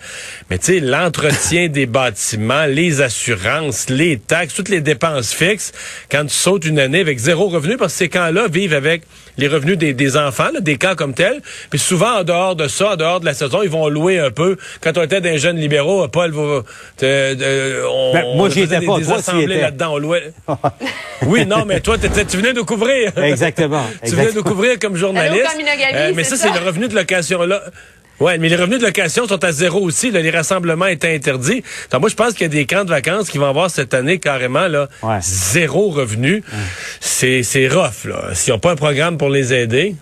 Mais 0.50 0.58
tu 0.58 0.66
sais, 0.66 0.80
l'entretien 0.80 1.68
des 1.68 1.86
bâtiments, 1.86 2.66
les 2.66 3.00
assurances, 3.00 3.88
les 3.90 4.18
taxes, 4.18 4.54
toutes 4.54 4.68
les 4.68 4.80
dépenses 4.80 5.32
fixes, 5.32 5.72
quand 6.10 6.24
tu 6.24 6.34
sautes 6.34 6.64
une 6.64 6.78
année 6.78 7.00
avec 7.00 7.18
zéro 7.18 7.48
revenu, 7.48 7.76
parce 7.76 7.92
que 7.92 7.98
ces 7.98 8.08
camps-là 8.08 8.48
vivent 8.48 8.74
avec 8.74 9.02
les 9.36 9.48
revenus 9.48 9.78
des, 9.78 9.94
des 9.94 10.16
enfants, 10.16 10.50
des 10.60 10.76
camps 10.76 10.94
comme 10.94 11.14
tels. 11.14 11.40
Puis 11.70 11.78
souvent, 11.78 12.20
en 12.20 12.24
dehors 12.24 12.56
de 12.56 12.68
ça, 12.68 12.92
en 12.92 12.96
dehors 12.96 13.20
de 13.20 13.26
la 13.26 13.34
saison, 13.34 13.62
ils 13.62 13.70
vont 13.70 13.88
louer 13.88 14.18
un 14.18 14.30
peu. 14.30 14.56
Quand 14.80 14.96
on 14.96 15.02
était 15.02 15.20
des 15.20 15.38
jeunes 15.38 15.56
libéraux, 15.56 16.06
Paul, 16.08 16.30
va, 16.30 16.42
on, 16.42 16.62
ben, 17.00 18.36
moi, 18.36 18.48
pas. 18.48 18.98
Des 18.98 19.12
assemblées 19.12 19.60
là-dedans. 19.60 19.94
On 19.94 19.98
louait... 19.98 20.32
oui, 21.26 21.46
non, 21.46 21.64
mais 21.64 21.80
toi, 21.80 21.96
tu 21.98 22.36
venais 22.36 22.52
nous 22.52 22.64
couvrir. 22.64 23.12
Exactement. 23.18 23.84
tu 24.04 24.14
venais 24.14 24.32
nous 24.32 24.42
couvrir 24.42 24.78
comme 24.78 24.96
journaliste. 24.96 25.46
Euh, 25.94 26.12
mais 26.14 26.24
ça, 26.24 26.36
c'est 26.36 26.52
le 26.52 26.64
revenu 26.64 26.88
de 26.88 26.94
Ouais, 28.20 28.38
mais 28.38 28.48
les 28.48 28.54
revenus 28.56 28.78
de 28.78 28.84
location 28.86 29.26
sont 29.26 29.42
à 29.44 29.50
zéro 29.50 29.80
aussi. 29.80 30.12
les 30.12 30.30
rassemblements 30.30 30.86
étaient 30.86 31.14
interdits. 31.14 31.64
Donc 31.90 32.00
moi, 32.00 32.08
je 32.08 32.14
pense 32.14 32.32
qu'il 32.34 32.42
y 32.42 32.44
a 32.44 32.48
des 32.48 32.64
camps 32.64 32.84
de 32.84 32.90
vacances 32.90 33.28
qui 33.28 33.38
vont 33.38 33.48
avoir 33.48 33.70
cette 33.70 33.92
année 33.92 34.18
carrément 34.18 34.68
là 34.68 34.88
zéro 35.20 35.90
revenu. 35.90 36.42
C'est 37.00 37.42
c'est 37.42 37.66
rough 37.68 38.04
là. 38.04 38.32
S'ils 38.34 38.52
n'ont 38.52 38.60
pas 38.60 38.70
un 38.70 38.76
programme 38.76 39.18
pour 39.18 39.30
les 39.30 39.52
aider. 39.52 39.96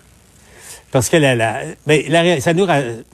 Parce 0.93 1.09
que 1.09 1.17
la, 1.17 1.33
la, 1.33 1.61
ben, 1.87 2.03
la, 2.07 2.39
ça 2.39 2.53
nous, 2.53 2.67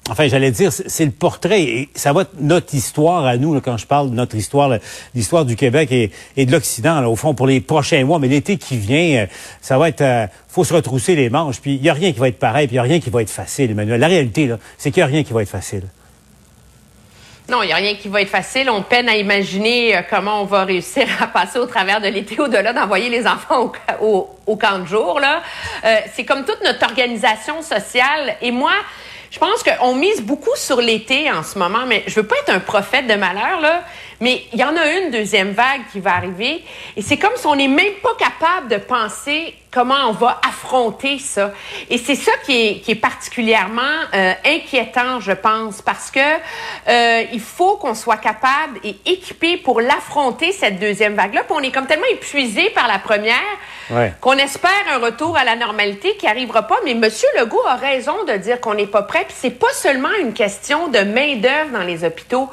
enfin, 0.09 0.27
j'allais 0.27 0.51
dire, 0.51 0.73
c'est 0.73 1.05
le 1.05 1.11
portrait, 1.11 1.63
et 1.63 1.89
ça 1.95 2.11
va 2.11 2.23
être 2.23 2.33
notre 2.37 2.75
histoire 2.75 3.25
à 3.25 3.37
nous, 3.37 3.57
quand 3.61 3.77
je 3.77 3.87
parle 3.87 4.09
de 4.09 4.15
notre 4.15 4.35
histoire, 4.35 4.77
l'histoire 5.15 5.45
du 5.45 5.55
Québec 5.55 5.89
et, 5.93 6.11
et 6.35 6.45
de 6.45 6.51
l'Occident, 6.51 7.01
au 7.05 7.15
fond, 7.15 7.33
pour 7.33 7.47
les 7.47 7.61
prochains 7.61 8.03
mois. 8.03 8.19
Mais 8.19 8.27
l'été 8.27 8.57
qui 8.57 8.75
vient, 8.75 9.21
euh, 9.21 9.27
ça 9.61 9.77
va 9.77 9.87
être, 9.87 10.01
euh, 10.01 10.27
faut 10.49 10.65
se 10.65 10.73
retrousser 10.73 11.15
les 11.15 11.29
manches. 11.29 11.61
Puis 11.61 11.75
il 11.75 11.81
y 11.81 11.87
a 11.87 11.93
rien 11.93 12.11
qui 12.11 12.19
va 12.19 12.27
être 12.27 12.37
pareil, 12.37 12.67
puis 12.67 12.73
il 12.73 12.77
y 12.77 12.79
a 12.79 12.83
rien 12.83 12.99
qui 12.99 13.09
va 13.09 13.21
être 13.21 13.29
facile, 13.29 13.71
Emmanuel. 13.71 13.97
La 13.97 14.07
réalité, 14.07 14.47
là, 14.47 14.59
c'est 14.77 14.91
qu'il 14.91 14.99
y 14.99 15.03
a 15.03 15.07
rien 15.07 15.23
qui 15.23 15.31
va 15.31 15.41
être 15.41 15.47
facile. 15.47 15.83
Non, 17.49 17.63
il 17.63 17.67
n'y 17.67 17.73
a 17.73 17.77
rien 17.77 17.95
qui 17.95 18.07
va 18.07 18.21
être 18.21 18.29
facile. 18.29 18.69
On 18.69 18.83
peine 18.83 19.09
à 19.09 19.15
imaginer 19.15 19.97
euh, 19.97 20.01
comment 20.07 20.41
on 20.41 20.45
va 20.45 20.65
réussir 20.65 21.07
à 21.19 21.25
passer 21.27 21.57
au 21.57 21.65
travers 21.65 21.99
de 21.99 22.07
l'été 22.07 22.39
au-delà 22.39 22.73
d'envoyer 22.73 23.09
les 23.09 23.25
enfants 23.25 23.71
au, 24.01 24.55
camp 24.55 24.79
de 24.79 24.85
jour. 24.85 25.19
Là. 25.19 25.41
Euh, 25.83 25.95
c'est 26.13 26.25
comme 26.25 26.45
toute 26.45 26.61
notre 26.63 26.83
organisation 26.85 27.63
sociale. 27.63 28.35
Et 28.41 28.51
moi, 28.51 28.73
je 29.31 29.39
pense 29.39 29.63
qu'on 29.63 29.95
mise 29.95 30.21
beaucoup 30.21 30.55
sur 30.55 30.79
l'été 30.79 31.31
en 31.31 31.43
ce 31.43 31.57
moment, 31.57 31.85
mais 31.87 32.03
je 32.05 32.15
veux 32.15 32.27
pas 32.27 32.35
être 32.37 32.51
un 32.51 32.59
prophète 32.59 33.07
de 33.07 33.15
malheur, 33.15 33.61
là, 33.61 33.83
mais 34.21 34.43
il 34.53 34.59
y 34.59 34.63
en 34.63 34.75
a 34.75 34.91
une 34.99 35.11
deuxième 35.11 35.51
vague 35.51 35.81
qui 35.91 35.99
va 35.99 36.15
arriver. 36.15 36.63
Et 36.97 37.01
c'est 37.01 37.17
comme 37.17 37.35
si 37.35 37.45
on 37.47 37.55
n'est 37.55 37.67
même 37.67 37.93
pas 38.03 38.15
capable 38.17 38.67
de 38.67 38.77
penser 38.77 39.55
comment 39.71 40.09
on 40.09 40.13
va 40.13 40.41
affronter 40.47 41.19
ça. 41.19 41.51
Et 41.89 41.97
c'est 41.97 42.15
ça 42.15 42.31
qui 42.43 42.67
est, 42.67 42.79
qui 42.79 42.91
est 42.91 42.95
particulièrement 42.95 43.81
euh, 44.13 44.33
inquiétant, 44.45 45.19
je 45.19 45.31
pense, 45.31 45.81
parce 45.81 46.09
que 46.09 46.19
euh, 46.19 47.23
il 47.31 47.39
faut 47.39 47.77
qu'on 47.77 47.93
soit 47.93 48.17
capable 48.17 48.79
et 48.83 48.95
équipé 49.05 49.57
pour 49.57 49.79
l'affronter, 49.79 50.51
cette 50.51 50.79
deuxième 50.79 51.13
vague-là. 51.13 51.43
Puis 51.43 51.53
on 51.55 51.61
est 51.61 51.71
comme 51.71 51.85
tellement 51.85 52.07
épuisé 52.11 52.71
par 52.71 52.87
la 52.87 52.99
première 52.99 53.35
qu'on 54.21 54.33
espère 54.33 54.71
un 54.93 54.99
retour 54.99 55.35
à 55.35 55.43
la 55.43 55.55
normalité 55.55 56.15
qui 56.17 56.27
arrivera 56.27 56.63
pas. 56.63 56.77
Mais 56.85 56.91
M. 56.91 57.09
Legault 57.39 57.65
a 57.67 57.75
raison 57.75 58.23
de 58.25 58.33
dire 58.33 58.59
qu'on 58.61 58.73
n'est 58.73 58.87
pas 58.87 59.03
prêt. 59.03 59.25
Puis 59.27 59.35
c'est 59.37 59.49
pas 59.49 59.71
seulement 59.73 60.13
une 60.21 60.33
question 60.33 60.89
de 60.89 60.99
main-d'œuvre 60.99 61.71
dans 61.73 61.83
les 61.83 62.03
hôpitaux 62.03 62.49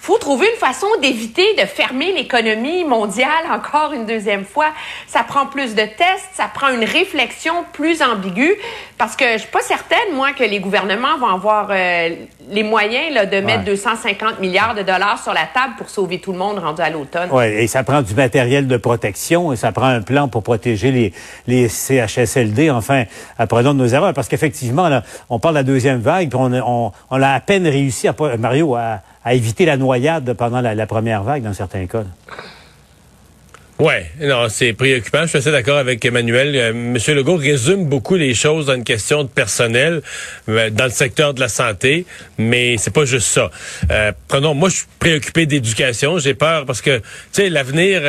faut 0.00 0.18
trouver 0.18 0.46
une 0.52 0.58
façon 0.58 0.86
d'éviter 1.02 1.54
de 1.54 1.66
fermer 1.66 2.12
l'économie 2.12 2.84
mondiale 2.84 3.28
encore 3.52 3.92
une 3.92 4.06
deuxième 4.06 4.44
fois. 4.44 4.68
Ça 5.06 5.22
prend 5.22 5.46
plus 5.46 5.74
de 5.74 5.82
tests, 5.82 6.30
ça 6.32 6.48
prend 6.52 6.68
une 6.68 6.84
réflexion 6.84 7.52
plus 7.72 8.00
ambiguë, 8.00 8.56
parce 8.96 9.16
que 9.16 9.24
je 9.32 9.38
suis 9.38 9.50
pas 9.50 9.60
certaine, 9.60 10.14
moi, 10.14 10.32
que 10.32 10.44
les 10.44 10.60
gouvernements 10.60 11.18
vont 11.18 11.26
avoir 11.26 11.68
euh, 11.70 12.10
les 12.48 12.62
moyens 12.62 13.12
là, 13.12 13.26
de 13.26 13.40
mettre 13.40 13.64
250 13.64 14.40
milliards 14.40 14.74
de 14.74 14.82
dollars 14.82 15.22
sur 15.22 15.32
la 15.34 15.46
table 15.52 15.74
pour 15.76 15.90
sauver 15.90 16.20
tout 16.20 16.32
le 16.32 16.38
monde 16.38 16.58
rendu 16.58 16.80
à 16.80 16.90
l'automne. 16.90 17.28
Oui, 17.32 17.44
et 17.44 17.66
ça 17.66 17.82
prend 17.82 18.02
du 18.02 18.14
matériel 18.14 18.66
de 18.66 18.76
protection, 18.76 19.52
et 19.52 19.56
ça 19.56 19.72
prend 19.72 19.86
un 19.86 20.00
plan 20.00 20.28
pour 20.28 20.42
protéger 20.42 20.92
les, 20.92 21.12
les 21.46 21.68
CHSLD. 21.68 22.70
Enfin, 22.70 23.04
apprenons 23.36 23.74
de 23.74 23.78
nos 23.78 23.88
erreurs, 23.88 24.14
parce 24.14 24.28
qu'effectivement, 24.28 24.88
on 25.28 25.38
parle 25.38 25.54
de 25.54 25.60
la 25.60 25.64
deuxième 25.64 26.00
vague, 26.00 26.28
puis 26.28 26.38
on, 26.40 26.52
on, 26.52 26.92
on 27.10 27.22
a 27.22 27.30
à 27.30 27.40
peine 27.40 27.66
réussi, 27.66 28.08
à, 28.08 28.14
Mario, 28.38 28.76
à 28.76 29.00
à 29.28 29.34
éviter 29.34 29.66
la 29.66 29.76
noyade 29.76 30.32
pendant 30.32 30.62
la, 30.62 30.86
première 30.86 31.22
vague 31.22 31.42
dans 31.42 31.52
certains 31.52 31.86
cas. 31.86 32.04
Ouais, 33.78 34.10
non, 34.20 34.48
c'est 34.48 34.72
préoccupant. 34.72 35.22
Je 35.22 35.28
suis 35.28 35.38
assez 35.38 35.52
d'accord 35.52 35.76
avec 35.76 36.04
Emmanuel. 36.04 36.56
Euh, 36.56 36.72
Monsieur 36.72 37.14
Legault 37.14 37.36
résume 37.36 37.84
beaucoup 37.84 38.16
les 38.16 38.34
choses 38.34 38.66
dans 38.66 38.74
une 38.74 38.82
question 38.82 39.22
de 39.22 39.28
personnel 39.28 40.02
euh, 40.48 40.68
dans 40.70 40.86
le 40.86 40.90
secteur 40.90 41.32
de 41.32 41.38
la 41.38 41.48
santé, 41.48 42.04
mais 42.38 42.76
c'est 42.76 42.92
pas 42.92 43.04
juste 43.04 43.28
ça. 43.28 43.52
Euh, 43.92 44.10
prenons, 44.26 44.52
moi, 44.54 44.68
je 44.68 44.78
suis 44.78 44.86
préoccupé 44.98 45.46
d'éducation. 45.46 46.18
J'ai 46.18 46.34
peur 46.34 46.66
parce 46.66 46.82
que, 46.82 46.98
tu 46.98 47.04
sais, 47.30 47.50
l'avenir. 47.50 48.02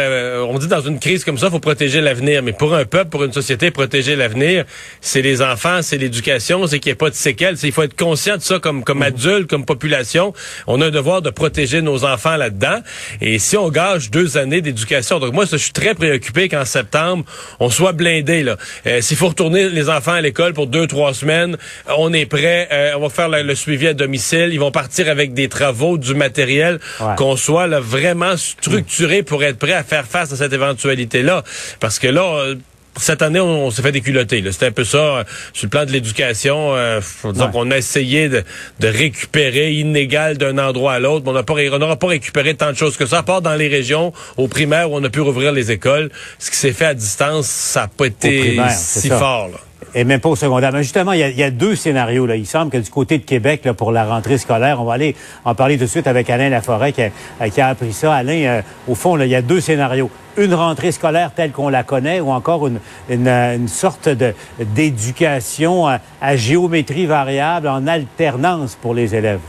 on 0.50 0.58
dit 0.58 0.66
dans 0.66 0.82
une 0.82 0.98
crise 0.98 1.24
comme 1.24 1.38
ça, 1.38 1.52
faut 1.52 1.60
protéger 1.60 2.02
l'avenir. 2.02 2.42
Mais 2.42 2.54
pour 2.54 2.74
un 2.74 2.86
peuple, 2.86 3.12
pour 3.12 3.24
une 3.24 3.34
société, 3.34 3.70
protéger 3.70 4.16
l'avenir, 4.16 4.66
c'est 5.02 5.22
les 5.22 5.44
enfants, 5.44 5.84
c'est 5.84 6.00
l'éducation, 6.00 6.66
c'est 6.66 6.80
qu'il 6.80 6.90
n'y 6.90 6.94
ait 6.94 6.96
pas 6.96 7.12
de 7.12 7.16
séquelles. 7.16 7.58
Il 7.62 7.72
faut 7.72 7.84
être 7.84 7.96
conscient 7.96 8.38
de 8.38 8.42
ça 8.42 8.58
comme 8.58 8.84
comme 8.84 9.04
mm-hmm. 9.04 9.06
adulte, 9.06 9.48
comme 9.48 9.66
population. 9.66 10.34
On 10.66 10.82
a 10.82 10.88
un 10.88 10.90
devoir 10.90 11.22
de 11.22 11.30
protéger 11.30 11.84
nos 11.84 12.06
enfants 12.06 12.38
là-dedans. 12.38 12.80
Et 13.22 13.38
si 13.38 13.56
on 13.56 13.70
gage 13.70 14.10
deux 14.10 14.36
années 14.36 14.62
d'éducation, 14.62 15.20
donc 15.20 15.32
moi, 15.34 15.46
je 15.60 15.66
suis 15.66 15.74
très 15.74 15.94
préoccupé 15.94 16.50
qu'en 16.50 16.66
septembre, 16.66 17.24
on 17.60 17.70
soit 17.70 17.92
blindé. 17.92 18.44
Là. 18.44 18.58
Euh, 18.88 19.02
S'il 19.02 19.18
faut 19.18 19.28
retourner 19.28 19.70
les 19.70 19.90
enfants 19.90 20.14
à 20.14 20.22
l'école 20.22 20.54
pour 20.54 20.68
deux, 20.68 20.88
trois 20.88 21.14
semaines, 21.14 21.58
on 21.98 22.12
est 22.14 22.26
prêt. 22.26 22.68
Euh, 22.72 22.94
on 22.98 23.02
va 23.02 23.10
faire 23.10 23.30
le, 23.30 23.56
suivi 23.56 23.88
à 23.88 23.94
domicile. 23.94 24.50
Ils 24.52 24.60
vont 24.60 24.72
partir 24.72 25.10
avec 25.10 25.34
des 25.34 25.50
travaux, 25.50 25.98
du 25.98 26.16
matériel, 26.16 26.80
qu'on 27.18 27.36
soit 27.36 27.68
là, 27.68 27.80
vraiment 27.80 28.36
structuré 28.38 29.24
pour 29.24 29.44
être 29.44 29.60
prêt 29.60 29.74
à 29.74 29.84
faire 29.84 30.06
face 30.06 30.32
à 30.34 30.38
cette 30.38 30.54
éventualité-là. 30.54 31.44
Parce 31.80 32.00
que 32.00 32.08
là, 32.08 32.54
cette 32.98 33.22
année, 33.22 33.40
on, 33.40 33.72
s'est 33.72 33.82
fait 33.82 33.92
déculoter. 33.92 34.44
C'était 34.52 34.68
un 34.68 34.72
peu 34.72 34.84
ça 34.84 34.98
euh, 34.98 35.24
sur 35.54 35.66
le 35.66 35.70
plan 35.70 35.86
de 35.86 35.92
l'éducation. 35.92 36.76
Euh, 36.76 37.02
on 37.24 37.72
a 37.72 37.78
essayé 37.78 38.30
de, 38.30 38.44
récupérer 38.82 39.74
inégal 39.74 40.38
d'un 40.38 40.58
endroit 40.58 40.94
à 40.94 41.00
l'autre. 41.00 41.26
On 41.28 41.34
n'aura 41.80 41.96
pas, 41.96 42.08
récupéré 42.08 42.56
tant 42.56 42.72
de 42.72 42.78
choses 42.78 42.98
que 42.98 43.06
ça, 43.06 43.20
à 43.20 43.24
part 43.24 43.42
dans 43.42 43.56
les 43.56 43.68
régions, 43.68 44.14
au 44.38 44.48
primaire, 44.48 44.92
où 44.92 44.96
on 44.96 45.04
a 45.04 45.10
pu 45.10 45.22
rouvrir 45.22 45.52
les 45.52 45.72
écoles. 45.72 46.10
Ce 46.40 46.50
qui 46.50 46.58
s'est 46.58 46.74
fait 46.74 46.86
à 46.86 46.94
distance, 46.94 47.48
ça 47.48 47.82
n'a 47.82 47.88
pas 47.88 48.08
été 48.08 48.60
si 48.70 49.10
fort. 49.10 49.50
Là 49.50 49.60
et 49.94 50.04
même 50.04 50.20
pas 50.20 50.30
au 50.30 50.36
secondaire. 50.36 50.72
Mais 50.72 50.84
justement, 50.84 51.14
il 51.14 51.20
y, 51.20 51.44
a, 51.44 51.52
deux 51.52 51.76
scénarios. 51.76 52.26
Là. 52.26 52.36
Il 52.36 52.46
semble 52.46 52.72
que 52.72 52.78
du 52.78 52.90
côté 52.90 53.18
de 53.18 53.24
Québec, 53.24 53.62
là, 53.66 53.74
pour 53.74 53.92
la 53.92 54.06
rentrée 54.06 54.38
scolaire, 54.38 54.82
on 54.82 54.86
va 54.86 54.94
aller 54.94 55.16
en 55.46 55.56
parler 55.56 55.78
tout 55.78 55.84
de 55.84 55.90
suite 55.90 56.08
avec 56.08 56.30
Alain 56.30 56.50
Laforêt 56.50 56.94
qui 56.94 57.02
a, 57.02 57.12
a 57.40 57.70
appris 57.70 57.94
ça. 57.94 58.14
Alain, 58.14 58.44
euh, 58.46 58.62
au 58.88 58.96
fond, 58.96 59.16
là, 59.16 59.26
il 59.26 59.32
y 59.32 59.36
a 59.36 59.42
deux 59.42 59.62
scénarios. 59.62 60.10
Une 60.38 60.54
rentrée 60.54 60.92
scolaire 60.92 61.32
telle 61.36 61.52
qu'on 61.52 61.70
la 61.70 61.84
connaît 61.84 62.22
ou 62.22 62.32
encore 62.32 62.68
une, 62.68 62.80
une, 63.10 63.68
sorte 63.68 64.08
de, 64.08 64.34
d'éducation 64.60 65.88
à 65.88 66.36
géométrie 66.36 67.06
variable 67.06 67.68
en 67.68 67.88
alternance 67.88 68.78
pour 68.80 68.94
les 68.94 69.16
élèves? 69.16 69.40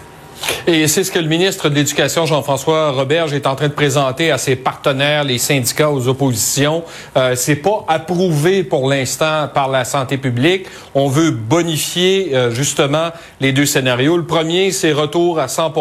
Et 0.66 0.86
c'est 0.88 1.04
ce 1.04 1.10
que 1.10 1.18
le 1.18 1.26
ministre 1.26 1.68
de 1.68 1.74
l'Éducation, 1.74 2.26
Jean-François 2.26 2.92
Roberge, 2.92 3.32
est 3.32 3.46
en 3.46 3.56
train 3.56 3.68
de 3.68 3.72
présenter 3.72 4.30
à 4.30 4.38
ses 4.38 4.56
partenaires, 4.56 5.24
les 5.24 5.38
syndicats, 5.38 5.90
aux 5.90 6.06
oppositions. 6.08 6.84
Euh, 7.16 7.34
c'est 7.34 7.56
pas 7.56 7.84
approuvé 7.88 8.62
pour 8.62 8.88
l'instant 8.88 9.48
par 9.52 9.68
la 9.68 9.84
santé 9.84 10.18
publique. 10.18 10.66
On 10.94 11.08
veut 11.08 11.30
bonifier 11.30 12.34
euh, 12.34 12.50
justement 12.50 13.10
les 13.40 13.52
deux 13.52 13.66
scénarios. 13.66 14.16
Le 14.16 14.26
premier, 14.26 14.70
c'est 14.70 14.92
retour 14.92 15.38
à 15.38 15.48
100 15.48 15.72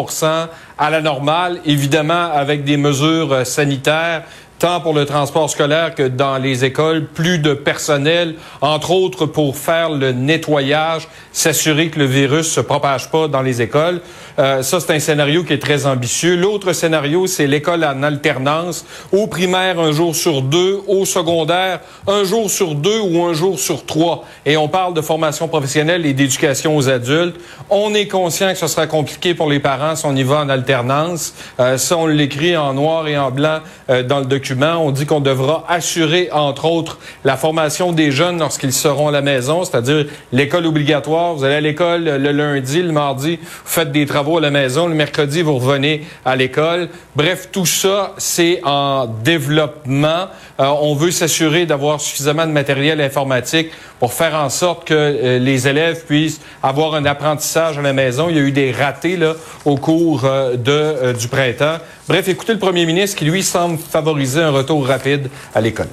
à 0.78 0.90
la 0.90 1.02
normale, 1.02 1.60
évidemment 1.66 2.30
avec 2.32 2.64
des 2.64 2.76
mesures 2.76 3.32
euh, 3.32 3.44
sanitaires 3.44 4.22
tant 4.60 4.80
pour 4.80 4.92
le 4.92 5.06
transport 5.06 5.48
scolaire 5.48 5.94
que 5.94 6.02
dans 6.02 6.36
les 6.36 6.66
écoles, 6.66 7.06
plus 7.06 7.38
de 7.38 7.54
personnel, 7.54 8.34
entre 8.60 8.90
autres 8.90 9.24
pour 9.24 9.56
faire 9.56 9.88
le 9.88 10.12
nettoyage, 10.12 11.08
s'assurer 11.32 11.88
que 11.88 11.98
le 11.98 12.04
virus 12.04 12.46
se 12.46 12.60
propage 12.60 13.10
pas 13.10 13.26
dans 13.26 13.40
les 13.40 13.62
écoles. 13.62 14.02
Euh, 14.38 14.62
ça, 14.62 14.78
c'est 14.78 14.92
un 14.92 14.98
scénario 14.98 15.44
qui 15.44 15.54
est 15.54 15.62
très 15.62 15.86
ambitieux. 15.86 16.36
L'autre 16.36 16.74
scénario, 16.74 17.26
c'est 17.26 17.46
l'école 17.46 17.84
en 17.84 18.02
alternance, 18.02 18.84
au 19.12 19.26
primaire 19.26 19.80
un 19.80 19.92
jour 19.92 20.14
sur 20.14 20.42
deux, 20.42 20.80
au 20.86 21.06
secondaire 21.06 21.80
un 22.06 22.24
jour 22.24 22.50
sur 22.50 22.74
deux 22.74 23.00
ou 23.00 23.24
un 23.24 23.32
jour 23.32 23.58
sur 23.58 23.86
trois. 23.86 24.24
Et 24.44 24.58
on 24.58 24.68
parle 24.68 24.92
de 24.92 25.00
formation 25.00 25.48
professionnelle 25.48 26.04
et 26.04 26.12
d'éducation 26.12 26.76
aux 26.76 26.88
adultes. 26.90 27.36
On 27.70 27.94
est 27.94 28.08
conscient 28.08 28.52
que 28.52 28.58
ce 28.58 28.66
sera 28.66 28.86
compliqué 28.86 29.34
pour 29.34 29.48
les 29.48 29.58
parents 29.58 29.96
si 29.96 30.04
on 30.04 30.14
y 30.14 30.22
va 30.22 30.40
en 30.40 30.50
alternance. 30.50 31.32
Euh, 31.58 31.78
ça, 31.78 31.96
on 31.96 32.06
l'écrit 32.06 32.58
en 32.58 32.74
noir 32.74 33.08
et 33.08 33.16
en 33.16 33.30
blanc 33.30 33.60
euh, 33.88 34.02
dans 34.02 34.18
le 34.18 34.26
document 34.26 34.49
on 34.58 34.90
dit 34.90 35.06
qu'on 35.06 35.20
devra 35.20 35.64
assurer, 35.68 36.28
entre 36.32 36.64
autres, 36.64 36.98
la 37.24 37.36
formation 37.36 37.92
des 37.92 38.10
jeunes 38.10 38.38
lorsqu'ils 38.38 38.72
seront 38.72 39.08
à 39.08 39.10
la 39.10 39.22
maison, 39.22 39.64
c'est-à-dire 39.64 40.06
l'école 40.32 40.66
obligatoire. 40.66 41.34
Vous 41.34 41.44
allez 41.44 41.56
à 41.56 41.60
l'école 41.60 42.04
le 42.04 42.32
lundi, 42.32 42.82
le 42.82 42.92
mardi, 42.92 43.36
vous 43.36 43.46
faites 43.64 43.92
des 43.92 44.06
travaux 44.06 44.38
à 44.38 44.40
la 44.40 44.50
maison, 44.50 44.86
le 44.86 44.94
mercredi, 44.94 45.42
vous 45.42 45.56
revenez 45.56 46.06
à 46.24 46.36
l'école. 46.36 46.88
Bref, 47.16 47.48
tout 47.52 47.66
ça, 47.66 48.14
c'est 48.18 48.60
en 48.64 49.06
développement. 49.06 50.28
Euh, 50.60 50.66
on 50.80 50.94
veut 50.94 51.10
s'assurer 51.10 51.66
d'avoir 51.66 52.00
suffisamment 52.00 52.46
de 52.46 52.52
matériel 52.52 53.00
informatique 53.00 53.70
pour 54.00 54.14
faire 54.14 54.34
en 54.34 54.48
sorte 54.48 54.88
que 54.88 54.94
euh, 54.94 55.38
les 55.38 55.68
élèves 55.68 56.04
puissent 56.06 56.40
avoir 56.62 56.94
un 56.94 57.04
apprentissage 57.04 57.78
à 57.78 57.82
la 57.82 57.92
maison. 57.92 58.28
Il 58.30 58.36
y 58.36 58.38
a 58.38 58.42
eu 58.42 58.50
des 58.50 58.72
ratés 58.72 59.18
au 59.66 59.76
cours 59.76 60.24
euh, 60.24 60.56
de, 60.56 61.12
du 61.12 61.28
printemps. 61.28 61.76
Bref, 62.08 62.26
écoutez 62.26 62.54
le 62.54 62.58
premier 62.58 62.86
ministre 62.86 63.18
qui, 63.18 63.26
lui, 63.26 63.42
semble 63.42 63.78
favoriser 63.78 64.40
un 64.40 64.50
retour 64.50 64.86
rapide 64.86 65.28
à 65.54 65.60
l'école. 65.60 65.88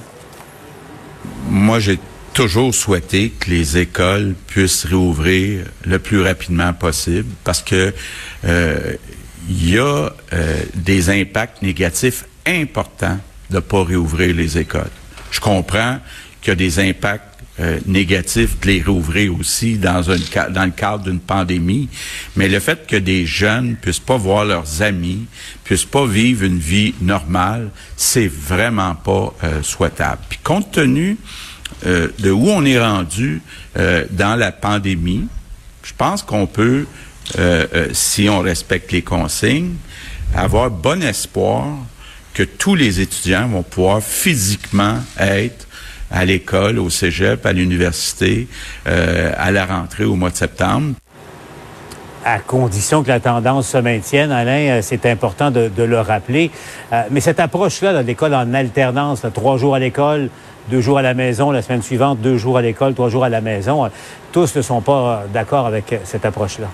Moi, 1.50 1.80
j'ai 1.80 1.98
toujours 2.32 2.74
souhaité 2.74 3.30
que 3.38 3.50
les 3.50 3.76
écoles 3.76 4.34
puissent 4.46 4.86
réouvrir 4.86 5.66
le 5.84 5.98
plus 5.98 6.22
rapidement 6.22 6.72
possible 6.72 7.28
parce 7.44 7.62
que 7.62 7.92
il 8.44 9.74
y 9.74 9.78
a 9.78 10.10
des 10.74 11.10
impacts 11.10 11.62
négatifs 11.62 12.24
importants 12.46 13.18
de 13.50 13.56
ne 13.56 13.60
pas 13.60 13.82
réouvrir 13.82 14.34
les 14.34 14.56
écoles. 14.58 14.90
Je 15.30 15.40
comprends 15.40 15.98
qu'il 16.40 16.50
y 16.50 16.52
a 16.52 16.54
des 16.54 16.78
impacts 16.78 17.27
euh, 17.60 17.78
négatifs 17.86 18.60
de 18.60 18.66
les 18.68 18.80
réouvrir 18.80 19.34
aussi 19.38 19.78
dans, 19.78 20.00
dans 20.02 20.64
le 20.64 20.70
cadre 20.70 21.04
d'une 21.04 21.20
pandémie, 21.20 21.88
mais 22.36 22.48
le 22.48 22.60
fait 22.60 22.86
que 22.86 22.96
des 22.96 23.26
jeunes 23.26 23.76
puissent 23.76 23.98
pas 23.98 24.16
voir 24.16 24.44
leurs 24.44 24.82
amis, 24.82 25.26
puissent 25.64 25.84
pas 25.84 26.06
vivre 26.06 26.44
une 26.44 26.58
vie 26.58 26.94
normale, 27.00 27.70
c'est 27.96 28.28
vraiment 28.28 28.94
pas 28.94 29.34
euh, 29.42 29.62
souhaitable. 29.62 30.20
Puis 30.28 30.38
compte 30.42 30.70
tenu 30.70 31.16
euh, 31.86 32.08
de 32.18 32.30
où 32.30 32.48
on 32.48 32.64
est 32.64 32.78
rendu 32.78 33.42
dans 34.10 34.36
la 34.36 34.50
pandémie, 34.50 35.28
je 35.84 35.92
pense 35.96 36.24
qu'on 36.24 36.48
peut, 36.48 36.86
si 37.92 38.28
on 38.28 38.40
respecte 38.40 38.90
les 38.90 39.02
consignes, 39.02 39.74
avoir 40.34 40.68
bon 40.68 41.00
espoir 41.00 41.76
que 42.34 42.42
tous 42.42 42.74
les 42.74 43.00
étudiants 43.00 43.46
vont 43.46 43.62
pouvoir 43.62 44.02
physiquement 44.02 44.98
être 45.16 45.67
à 46.10 46.24
l'école, 46.24 46.78
au 46.78 46.90
cégep, 46.90 47.44
à 47.44 47.52
l'université, 47.52 48.48
euh, 48.86 49.32
à 49.36 49.50
la 49.50 49.66
rentrée 49.66 50.04
au 50.04 50.14
mois 50.14 50.30
de 50.30 50.36
septembre. 50.36 50.94
à 52.24 52.40
condition 52.40 53.02
que 53.02 53.08
la 53.08 53.20
tendance 53.20 53.68
se 53.68 53.78
maintienne. 53.78 54.32
Alain, 54.32 54.80
c'est 54.82 55.06
important 55.06 55.50
de, 55.50 55.70
le 55.82 56.00
rappeler. 56.00 56.50
mais 57.10 57.20
cette 57.20 57.40
approche-là 57.40 58.02
de 58.02 58.06
l'école 58.06 58.34
en 58.34 58.52
alternance, 58.52 59.24
trois 59.32 59.56
jours 59.56 59.74
à 59.74 59.78
l'école, 59.78 60.28
deux 60.68 60.82
jours 60.82 60.98
à 60.98 61.02
la 61.02 61.14
maison, 61.14 61.50
la 61.50 61.62
semaine 61.62 61.82
suivante, 61.82 62.20
deux 62.20 62.36
jours 62.36 62.58
à 62.58 62.62
l'école, 62.62 62.92
trois 62.94 63.08
jours 63.08 63.24
à 63.24 63.30
la 63.30 63.40
maison, 63.40 63.88
tous 64.32 64.56
ne 64.56 64.62
sont 64.62 64.82
pas 64.82 65.24
d'accord 65.32 65.66
avec 65.66 66.00
cette 66.04 66.26
approche-là. 66.26 66.68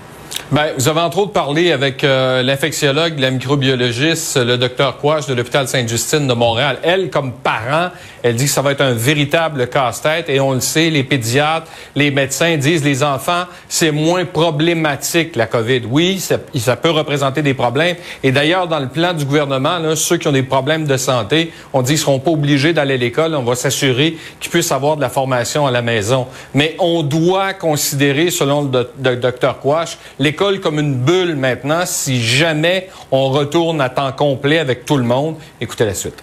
Ben, 0.51 0.73
vous 0.77 0.87
avez 0.87 0.99
entre 0.99 1.17
autres 1.17 1.31
parlé 1.31 1.71
avec 1.71 2.03
euh, 2.03 2.43
l'infectiologue, 2.43 3.17
la 3.17 3.31
microbiologiste, 3.31 4.37
le 4.37 4.59
docteur 4.59 4.97
Quash 4.97 5.25
de 5.25 5.33
l'hôpital 5.33 5.67
Sainte-Justine 5.67 6.27
de 6.27 6.33
Montréal. 6.33 6.77
Elle, 6.83 7.09
comme 7.09 7.31
parent, 7.31 7.89
elle 8.21 8.35
dit 8.35 8.45
que 8.45 8.51
ça 8.51 8.61
va 8.61 8.71
être 8.71 8.81
un 8.81 8.93
véritable 8.93 9.67
casse-tête 9.67 10.29
et 10.29 10.39
on 10.39 10.53
le 10.53 10.59
sait, 10.59 10.91
les 10.91 11.03
pédiatres, 11.03 11.67
les 11.95 12.11
médecins 12.11 12.57
disent 12.57 12.83
les 12.83 13.01
enfants, 13.01 13.45
c'est 13.69 13.89
moins 13.89 14.23
problématique 14.25 15.35
la 15.35 15.47
COVID. 15.47 15.81
Oui, 15.89 16.19
ça, 16.19 16.75
peut 16.75 16.91
représenter 16.91 17.41
des 17.41 17.55
problèmes. 17.55 17.95
Et 18.21 18.31
d'ailleurs, 18.31 18.67
dans 18.67 18.79
le 18.79 18.87
plan 18.87 19.13
du 19.13 19.25
gouvernement, 19.25 19.79
là, 19.79 19.95
ceux 19.95 20.17
qui 20.17 20.27
ont 20.27 20.31
des 20.31 20.43
problèmes 20.43 20.85
de 20.85 20.97
santé, 20.97 21.51
on 21.73 21.81
dit 21.81 21.93
qu'ils 21.93 21.99
seront 21.99 22.19
pas 22.19 22.31
obligés 22.31 22.71
d'aller 22.71 22.93
à 22.93 22.97
l'école. 22.97 23.33
On 23.33 23.43
va 23.43 23.55
s'assurer 23.55 24.17
qu'ils 24.39 24.51
puissent 24.51 24.71
avoir 24.71 24.95
de 24.95 25.01
la 25.01 25.09
formation 25.09 25.65
à 25.65 25.71
la 25.71 25.81
maison. 25.81 26.27
Mais 26.53 26.75
on 26.77 27.01
doit 27.01 27.53
considérer, 27.53 28.29
selon 28.29 28.71
le, 28.71 29.15
docteur 29.15 29.59
Quash, 29.59 29.97
comme 30.35 30.79
une 30.79 30.95
bulle 30.95 31.35
maintenant 31.35 31.85
si 31.85 32.21
jamais 32.21 32.89
on 33.11 33.29
retourne 33.29 33.81
à 33.81 33.89
temps 33.89 34.11
complet 34.11 34.59
avec 34.59 34.85
tout 34.85 34.97
le 34.97 35.03
monde. 35.03 35.35
Écoutez 35.61 35.85
la 35.85 35.93
suite. 35.93 36.21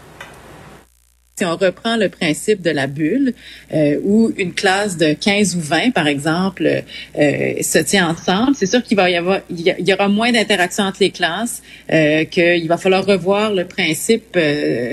Si 1.38 1.46
on 1.46 1.56
reprend 1.56 1.96
le 1.96 2.10
principe 2.10 2.60
de 2.60 2.70
la 2.70 2.86
bulle, 2.86 3.32
euh, 3.72 3.98
où 4.04 4.30
une 4.36 4.52
classe 4.52 4.98
de 4.98 5.14
15 5.14 5.56
ou 5.56 5.60
20, 5.60 5.90
par 5.92 6.06
exemple, 6.06 6.84
euh, 7.18 7.62
se 7.62 7.78
tient 7.78 8.10
ensemble, 8.10 8.54
c'est 8.54 8.66
sûr 8.66 8.82
qu'il 8.82 8.98
y 8.98 9.92
aura 9.94 10.08
moins 10.08 10.30
d'interaction 10.30 10.84
entre 10.84 10.98
les 11.00 11.10
classes, 11.10 11.62
euh, 11.90 12.24
qu'il 12.24 12.68
va 12.68 12.76
falloir 12.76 13.06
revoir 13.06 13.54
le 13.54 13.64
principe 13.64 14.38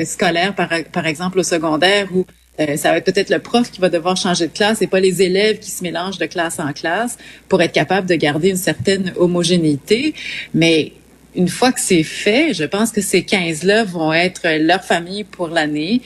scolaire, 0.05 0.55
par, 0.55 0.69
par 0.93 1.05
exemple 1.07 1.39
au 1.39 1.43
secondaire, 1.43 2.07
où 2.13 2.25
euh, 2.59 2.77
ça 2.77 2.91
va 2.91 2.97
être 2.97 3.05
peut-être 3.05 3.29
le 3.29 3.39
prof 3.39 3.71
qui 3.71 3.79
va 3.79 3.89
devoir 3.89 4.17
changer 4.17 4.47
de 4.47 4.53
classe 4.53 4.81
et 4.81 4.87
pas 4.87 4.99
les 4.99 5.21
élèves 5.21 5.59
qui 5.59 5.71
se 5.71 5.83
mélangent 5.83 6.17
de 6.17 6.25
classe 6.25 6.59
en 6.59 6.73
classe 6.73 7.17
pour 7.47 7.61
être 7.61 7.71
capable 7.71 8.07
de 8.07 8.15
garder 8.15 8.49
une 8.49 8.57
certaine 8.57 9.13
homogénéité. 9.17 10.13
Mais 10.53 10.93
une 11.35 11.47
fois 11.47 11.71
que 11.71 11.79
c'est 11.79 12.03
fait, 12.03 12.53
je 12.53 12.63
pense 12.63 12.91
que 12.91 13.01
ces 13.01 13.21
15-là 13.21 13.83
vont 13.83 14.13
être 14.13 14.47
leur 14.59 14.83
famille 14.83 15.23
pour 15.23 15.47
l'année. 15.47 16.01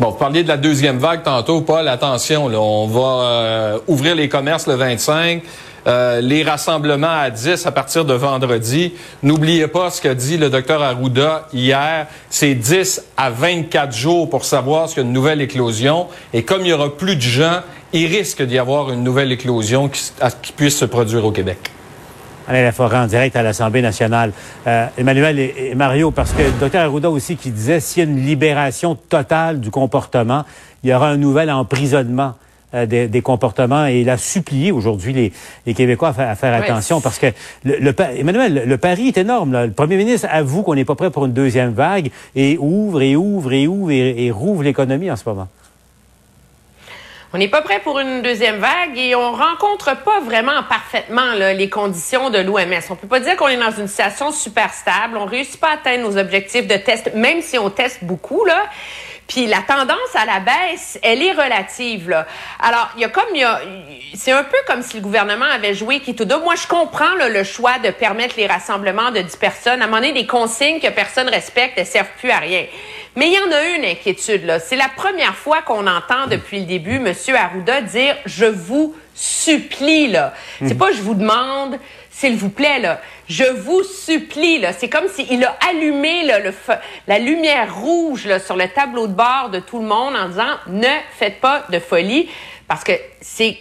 Bon, 0.00 0.10
vous 0.10 0.16
parliez 0.16 0.42
de 0.42 0.48
la 0.48 0.56
deuxième 0.56 0.98
vague 0.98 1.22
tantôt, 1.22 1.60
Paul. 1.60 1.86
Attention, 1.88 2.48
là, 2.48 2.60
on 2.60 2.86
va 2.86 3.00
euh, 3.00 3.78
ouvrir 3.88 4.14
les 4.14 4.28
commerces 4.28 4.66
le 4.66 4.74
25. 4.74 5.42
Euh, 5.86 6.20
les 6.20 6.44
rassemblements 6.44 7.18
à 7.20 7.30
10 7.30 7.66
à 7.66 7.72
partir 7.72 8.04
de 8.04 8.14
vendredi. 8.14 8.94
N'oubliez 9.22 9.66
pas 9.66 9.90
ce 9.90 10.00
qu'a 10.00 10.14
dit 10.14 10.36
le 10.36 10.48
docteur 10.48 10.80
Arruda 10.80 11.48
hier. 11.52 12.06
C'est 12.30 12.54
10 12.54 13.02
à 13.16 13.30
24 13.30 13.92
jours 13.92 14.30
pour 14.30 14.44
savoir 14.44 14.88
s'il 14.88 14.98
y 14.98 15.00
a 15.00 15.04
une 15.04 15.12
nouvelle 15.12 15.40
éclosion. 15.40 16.06
Et 16.32 16.44
comme 16.44 16.62
il 16.62 16.68
y 16.68 16.72
aura 16.72 16.96
plus 16.96 17.16
de 17.16 17.20
gens, 17.20 17.60
il 17.92 18.06
risque 18.06 18.42
d'y 18.42 18.58
avoir 18.58 18.92
une 18.92 19.02
nouvelle 19.02 19.32
éclosion 19.32 19.88
qui 19.88 20.52
puisse 20.52 20.78
se 20.78 20.84
produire 20.84 21.24
au 21.24 21.32
Québec. 21.32 21.58
Alain 22.48 22.62
Laforêt 22.62 22.98
en 22.98 23.06
direct 23.06 23.36
à 23.36 23.42
l'Assemblée 23.42 23.82
nationale. 23.82 24.32
Euh, 24.66 24.86
Emmanuel 24.98 25.38
et, 25.38 25.74
Mario, 25.74 26.10
parce 26.10 26.32
que 26.32 26.42
le 26.42 26.52
docteur 26.60 26.82
Arruda 26.82 27.10
aussi 27.10 27.36
qui 27.36 27.50
disait 27.50 27.80
s'il 27.80 28.04
y 28.04 28.06
a 28.06 28.10
une 28.10 28.24
libération 28.24 28.94
totale 28.94 29.60
du 29.60 29.70
comportement, 29.70 30.44
il 30.82 30.90
y 30.90 30.94
aura 30.94 31.08
un 31.08 31.16
nouvel 31.16 31.50
emprisonnement 31.50 32.34
euh, 32.74 32.86
des, 32.86 33.20
comportements 33.20 33.86
et 33.86 34.00
il 34.00 34.08
a 34.08 34.16
supplié 34.16 34.72
aujourd'hui 34.72 35.32
les, 35.66 35.74
Québécois 35.74 36.14
à, 36.16 36.34
faire 36.34 36.54
attention 36.54 37.02
parce 37.02 37.18
que 37.18 37.26
le, 37.64 37.92
Emmanuel, 38.16 38.64
le 38.66 38.78
pari 38.78 39.08
est 39.08 39.18
énorme. 39.18 39.52
Le 39.64 39.72
premier 39.72 39.98
ministre 39.98 40.26
avoue 40.30 40.62
qu'on 40.62 40.74
n'est 40.74 40.86
pas 40.86 40.94
prêt 40.94 41.10
pour 41.10 41.26
une 41.26 41.34
deuxième 41.34 41.72
vague 41.72 42.10
et 42.34 42.56
ouvre 42.58 43.02
et 43.02 43.14
ouvre 43.14 43.52
et 43.52 43.66
ouvre 43.66 43.90
et, 43.90 44.30
rouvre 44.30 44.62
l'économie 44.62 45.10
en 45.10 45.16
ce 45.16 45.28
moment. 45.28 45.48
On 47.34 47.38
n'est 47.38 47.48
pas 47.48 47.62
prêt 47.62 47.80
pour 47.80 47.98
une 47.98 48.20
deuxième 48.20 48.58
vague 48.58 48.98
et 48.98 49.14
on 49.14 49.32
rencontre 49.32 49.96
pas 50.04 50.20
vraiment 50.20 50.62
parfaitement 50.68 51.32
les 51.32 51.70
conditions 51.70 52.28
de 52.28 52.36
l'OMS. 52.38 52.82
On 52.90 52.94
peut 52.94 53.08
pas 53.08 53.20
dire 53.20 53.36
qu'on 53.36 53.48
est 53.48 53.56
dans 53.56 53.70
une 53.70 53.88
situation 53.88 54.32
super 54.32 54.70
stable. 54.74 55.16
On 55.16 55.24
réussit 55.24 55.58
pas 55.58 55.68
à 55.68 55.74
atteindre 55.76 56.10
nos 56.10 56.18
objectifs 56.18 56.66
de 56.66 56.76
test, 56.76 57.14
même 57.14 57.40
si 57.40 57.58
on 57.58 57.70
teste 57.70 58.04
beaucoup 58.04 58.44
là. 58.44 58.66
Puis 59.32 59.46
la 59.46 59.62
tendance 59.62 60.14
à 60.14 60.26
la 60.26 60.40
baisse, 60.40 60.98
elle 61.02 61.22
est 61.22 61.32
relative. 61.32 62.10
Là. 62.10 62.26
Alors, 62.60 62.90
il 62.96 63.00
y 63.00 63.04
a 63.06 63.08
comme, 63.08 63.24
il 63.34 63.40
y 63.40 64.16
c'est 64.16 64.32
un 64.32 64.44
peu 64.44 64.58
comme 64.66 64.82
si 64.82 64.96
le 64.96 65.00
gouvernement 65.02 65.46
avait 65.46 65.72
joué 65.72 66.00
qui 66.00 66.14
tout 66.14 66.28
Moi, 66.42 66.54
je 66.54 66.66
comprends 66.66 67.14
le 67.14 67.42
choix 67.42 67.78
de 67.78 67.88
permettre 67.88 68.34
les 68.36 68.46
rassemblements 68.46 69.10
de 69.10 69.20
10 69.20 69.36
personnes. 69.36 69.80
À 69.80 69.84
un 69.84 69.86
moment 69.86 70.02
donné, 70.02 70.12
des 70.12 70.26
consignes 70.26 70.80
que 70.80 70.88
personne 70.88 71.30
respecte, 71.30 71.78
elles 71.78 71.86
servent 71.86 72.12
plus 72.18 72.30
à 72.30 72.40
rien. 72.40 72.66
Mais 73.16 73.28
il 73.28 73.32
y 73.32 73.38
en 73.38 73.50
a 73.50 73.62
une 73.76 73.84
inquiétude 73.84 74.44
là. 74.44 74.58
C'est 74.58 74.76
la 74.76 74.88
première 74.94 75.34
fois 75.34 75.60
qu'on 75.62 75.86
entend 75.86 76.26
depuis 76.28 76.60
le 76.60 76.66
début 76.66 76.96
M. 76.96 77.14
Arruda 77.34 77.82
dire 77.82 78.16
je 78.24 78.46
vous 78.46 78.94
supplie 79.14 80.08
là. 80.08 80.32
C'est 80.64 80.78
pas 80.78 80.92
je 80.92 81.02
vous 81.02 81.14
demande, 81.14 81.78
s'il 82.12 82.36
vous 82.36 82.50
plaît 82.50 82.78
là. 82.78 83.00
Je 83.28 83.44
vous 83.44 83.82
supplie, 83.82 84.58
là. 84.58 84.72
C'est 84.72 84.88
comme 84.88 85.08
s'il 85.08 85.44
a 85.44 85.56
allumé 85.68 86.26
le 86.26 86.52
la 87.08 87.18
lumière 87.18 87.74
rouge 87.74 88.26
là, 88.26 88.38
sur 88.38 88.56
le 88.56 88.68
tableau 88.68 89.06
de 89.06 89.14
bord 89.14 89.50
de 89.50 89.58
tout 89.58 89.80
le 89.80 89.86
monde 89.86 90.14
en 90.14 90.28
disant 90.28 90.58
ne 90.68 91.00
faites 91.18 91.40
pas 91.40 91.64
de 91.70 91.78
folie 91.78 92.28
parce 92.68 92.84
que 92.84 92.92
c'est 93.20 93.58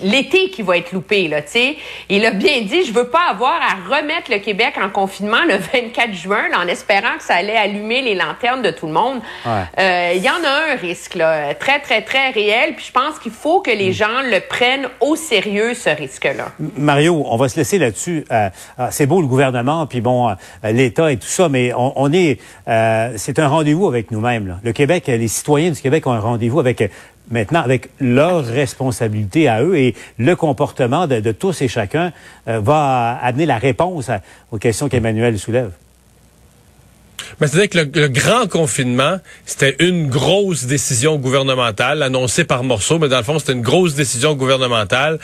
l'été 0.00 0.50
qui 0.50 0.62
va 0.62 0.78
être 0.78 0.92
loupé, 0.92 1.28
là, 1.28 1.42
tu 1.42 1.50
sais. 1.52 1.76
Il 2.08 2.24
a 2.26 2.30
bien 2.30 2.62
dit, 2.62 2.84
je 2.84 2.92
veux 2.92 3.08
pas 3.08 3.30
avoir 3.30 3.60
à 3.60 3.96
remettre 3.96 4.30
le 4.30 4.38
Québec 4.38 4.74
en 4.82 4.90
confinement 4.90 5.44
le 5.46 5.56
24 5.72 6.12
juin, 6.12 6.44
en 6.56 6.66
espérant 6.66 7.16
que 7.18 7.24
ça 7.24 7.34
allait 7.34 7.56
allumer 7.56 8.02
les 8.02 8.14
lanternes 8.14 8.62
de 8.62 8.70
tout 8.70 8.86
le 8.86 8.92
monde. 8.92 9.20
Euh, 9.46 10.12
il 10.14 10.22
y 10.22 10.28
en 10.28 10.44
a 10.44 10.72
un 10.72 10.76
risque, 10.76 11.14
là, 11.14 11.54
très, 11.54 11.80
très, 11.80 12.02
très 12.02 12.30
réel. 12.30 12.74
Puis 12.76 12.86
je 12.86 12.92
pense 12.92 13.18
qu'il 13.18 13.32
faut 13.32 13.60
que 13.60 13.70
les 13.70 13.90
mm. 13.90 13.94
gens 13.94 14.22
le 14.30 14.40
prennent 14.40 14.88
au 15.00 15.16
sérieux, 15.16 15.74
ce 15.74 15.90
risque-là. 15.90 16.52
Mario, 16.76 17.24
on 17.26 17.36
va 17.36 17.48
se 17.48 17.56
laisser 17.56 17.78
là-dessus. 17.78 18.24
Euh, 18.30 18.48
euh, 18.78 18.88
c'est 18.90 19.06
beau 19.06 19.20
le 19.20 19.26
gouvernement, 19.26 19.86
puis 19.86 20.00
bon, 20.00 20.34
l'État 20.64 21.10
et 21.12 21.16
tout 21.16 21.26
ça, 21.26 21.48
mais 21.48 21.72
on, 21.74 21.92
on 21.96 22.12
est, 22.12 22.38
c'est 23.16 23.38
un 23.38 23.48
rendez-vous 23.48 23.86
avec 23.88 24.10
nous-mêmes. 24.10 24.58
Le 24.62 24.72
Québec, 24.72 25.04
les 25.06 25.28
citoyens 25.28 25.70
du 25.70 25.80
Québec 25.80 26.06
ont 26.06 26.12
un 26.12 26.20
rendez-vous 26.20 26.60
avec 26.60 26.90
maintenant 27.30 27.60
avec 27.60 27.90
leurs 28.00 28.44
responsabilités 28.44 29.48
à 29.48 29.62
eux 29.62 29.76
et 29.76 29.94
le 30.18 30.36
comportement 30.36 31.06
de, 31.06 31.32
tous 31.32 31.62
et 31.62 31.68
chacun 31.68 32.12
euh, 32.48 32.60
va 32.60 33.18
amener 33.22 33.46
la 33.46 33.58
réponse 33.58 34.10
aux 34.50 34.58
questions 34.58 34.88
qu'Emmanuel 34.88 35.38
soulève. 35.38 35.72
Mais 37.42 37.48
c'est-à-dire 37.48 37.70
que 37.92 37.98
le, 37.98 38.06
grand 38.06 38.46
confinement, 38.48 39.18
c'était 39.46 39.74
une 39.80 40.06
grosse 40.06 40.66
décision 40.66 41.16
gouvernementale 41.16 42.04
annoncée 42.04 42.44
par 42.44 42.62
Morceau, 42.62 43.00
mais 43.00 43.08
dans 43.08 43.16
le 43.16 43.24
fond, 43.24 43.40
c'était 43.40 43.54
une 43.54 43.62
grosse 43.62 43.96
décision 43.96 44.36
gouvernementale 44.36 45.18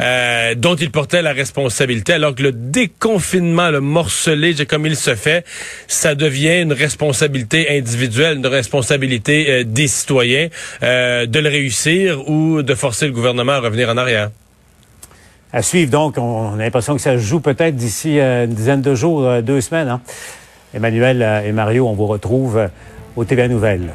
euh, 0.00 0.56
dont 0.56 0.74
il 0.74 0.90
portait 0.90 1.22
la 1.22 1.32
responsabilité, 1.32 2.14
alors 2.14 2.34
que 2.34 2.42
le 2.42 2.50
déconfinement, 2.50 3.70
le 3.70 3.80
morcelé, 3.80 4.56
comme 4.66 4.84
il 4.84 4.96
se 4.96 5.14
fait, 5.14 5.46
ça 5.86 6.16
devient 6.16 6.60
une 6.60 6.72
responsabilité 6.72 7.78
individuelle, 7.78 8.38
une 8.38 8.46
responsabilité 8.48 9.48
euh, 9.48 9.62
des 9.64 9.86
citoyens 9.86 10.48
euh, 10.82 11.26
de 11.26 11.38
le 11.38 11.48
réussir 11.48 12.28
ou 12.28 12.62
de 12.62 12.74
forcer 12.74 13.06
le 13.06 13.12
gouvernement 13.12 13.52
à 13.52 13.60
revenir 13.60 13.90
en 13.90 13.96
arrière. 13.96 14.30
À 15.52 15.62
suivre, 15.62 15.90
donc, 15.92 16.18
on 16.18 16.54
a 16.54 16.56
l'impression 16.64 16.96
que 16.96 17.00
ça 17.00 17.16
joue 17.16 17.38
peut-être 17.38 17.76
d'ici 17.76 18.18
une 18.18 18.54
dizaine 18.54 18.82
de 18.82 18.94
jours, 18.96 19.42
deux 19.42 19.60
semaines. 19.60 19.88
Hein? 19.88 20.00
Emmanuel 20.74 21.22
euh, 21.22 21.48
et 21.48 21.52
Mario, 21.52 21.86
on 21.86 21.94
vous 21.94 22.06
retrouve 22.06 22.58
euh, 22.58 22.68
au 23.16 23.24
TVA 23.24 23.48
Nouvelles. 23.48 23.92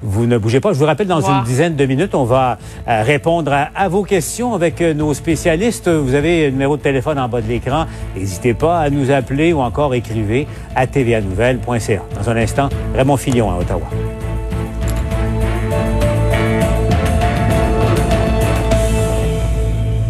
Vous 0.00 0.26
ne 0.26 0.38
bougez 0.38 0.60
pas. 0.60 0.72
Je 0.72 0.78
vous 0.78 0.84
rappelle, 0.84 1.08
dans 1.08 1.20
une 1.20 1.42
dizaine 1.42 1.74
de 1.74 1.84
minutes, 1.84 2.14
on 2.14 2.22
va 2.22 2.58
euh, 2.86 3.02
répondre 3.02 3.52
à, 3.52 3.88
vos 3.88 4.04
questions 4.04 4.54
avec 4.54 4.80
nos 4.80 5.12
spécialistes. 5.12 5.88
Vous 5.88 6.14
avez 6.14 6.44
le 6.46 6.50
numéro 6.52 6.76
de 6.76 6.82
téléphone 6.82 7.18
en 7.18 7.28
bas 7.28 7.40
de 7.40 7.48
l'écran. 7.48 7.86
N'hésitez 8.16 8.54
pas 8.54 8.78
à 8.78 8.90
nous 8.90 9.10
appeler 9.10 9.52
ou 9.52 9.58
encore 9.58 9.94
écrivez 9.94 10.46
à 10.76 10.86
tvanouvelles.ca. 10.86 12.02
Dans 12.16 12.30
un 12.30 12.36
instant, 12.36 12.68
Raymond 12.94 13.16
Fillon 13.16 13.50
à 13.50 13.58
Ottawa. 13.58 13.88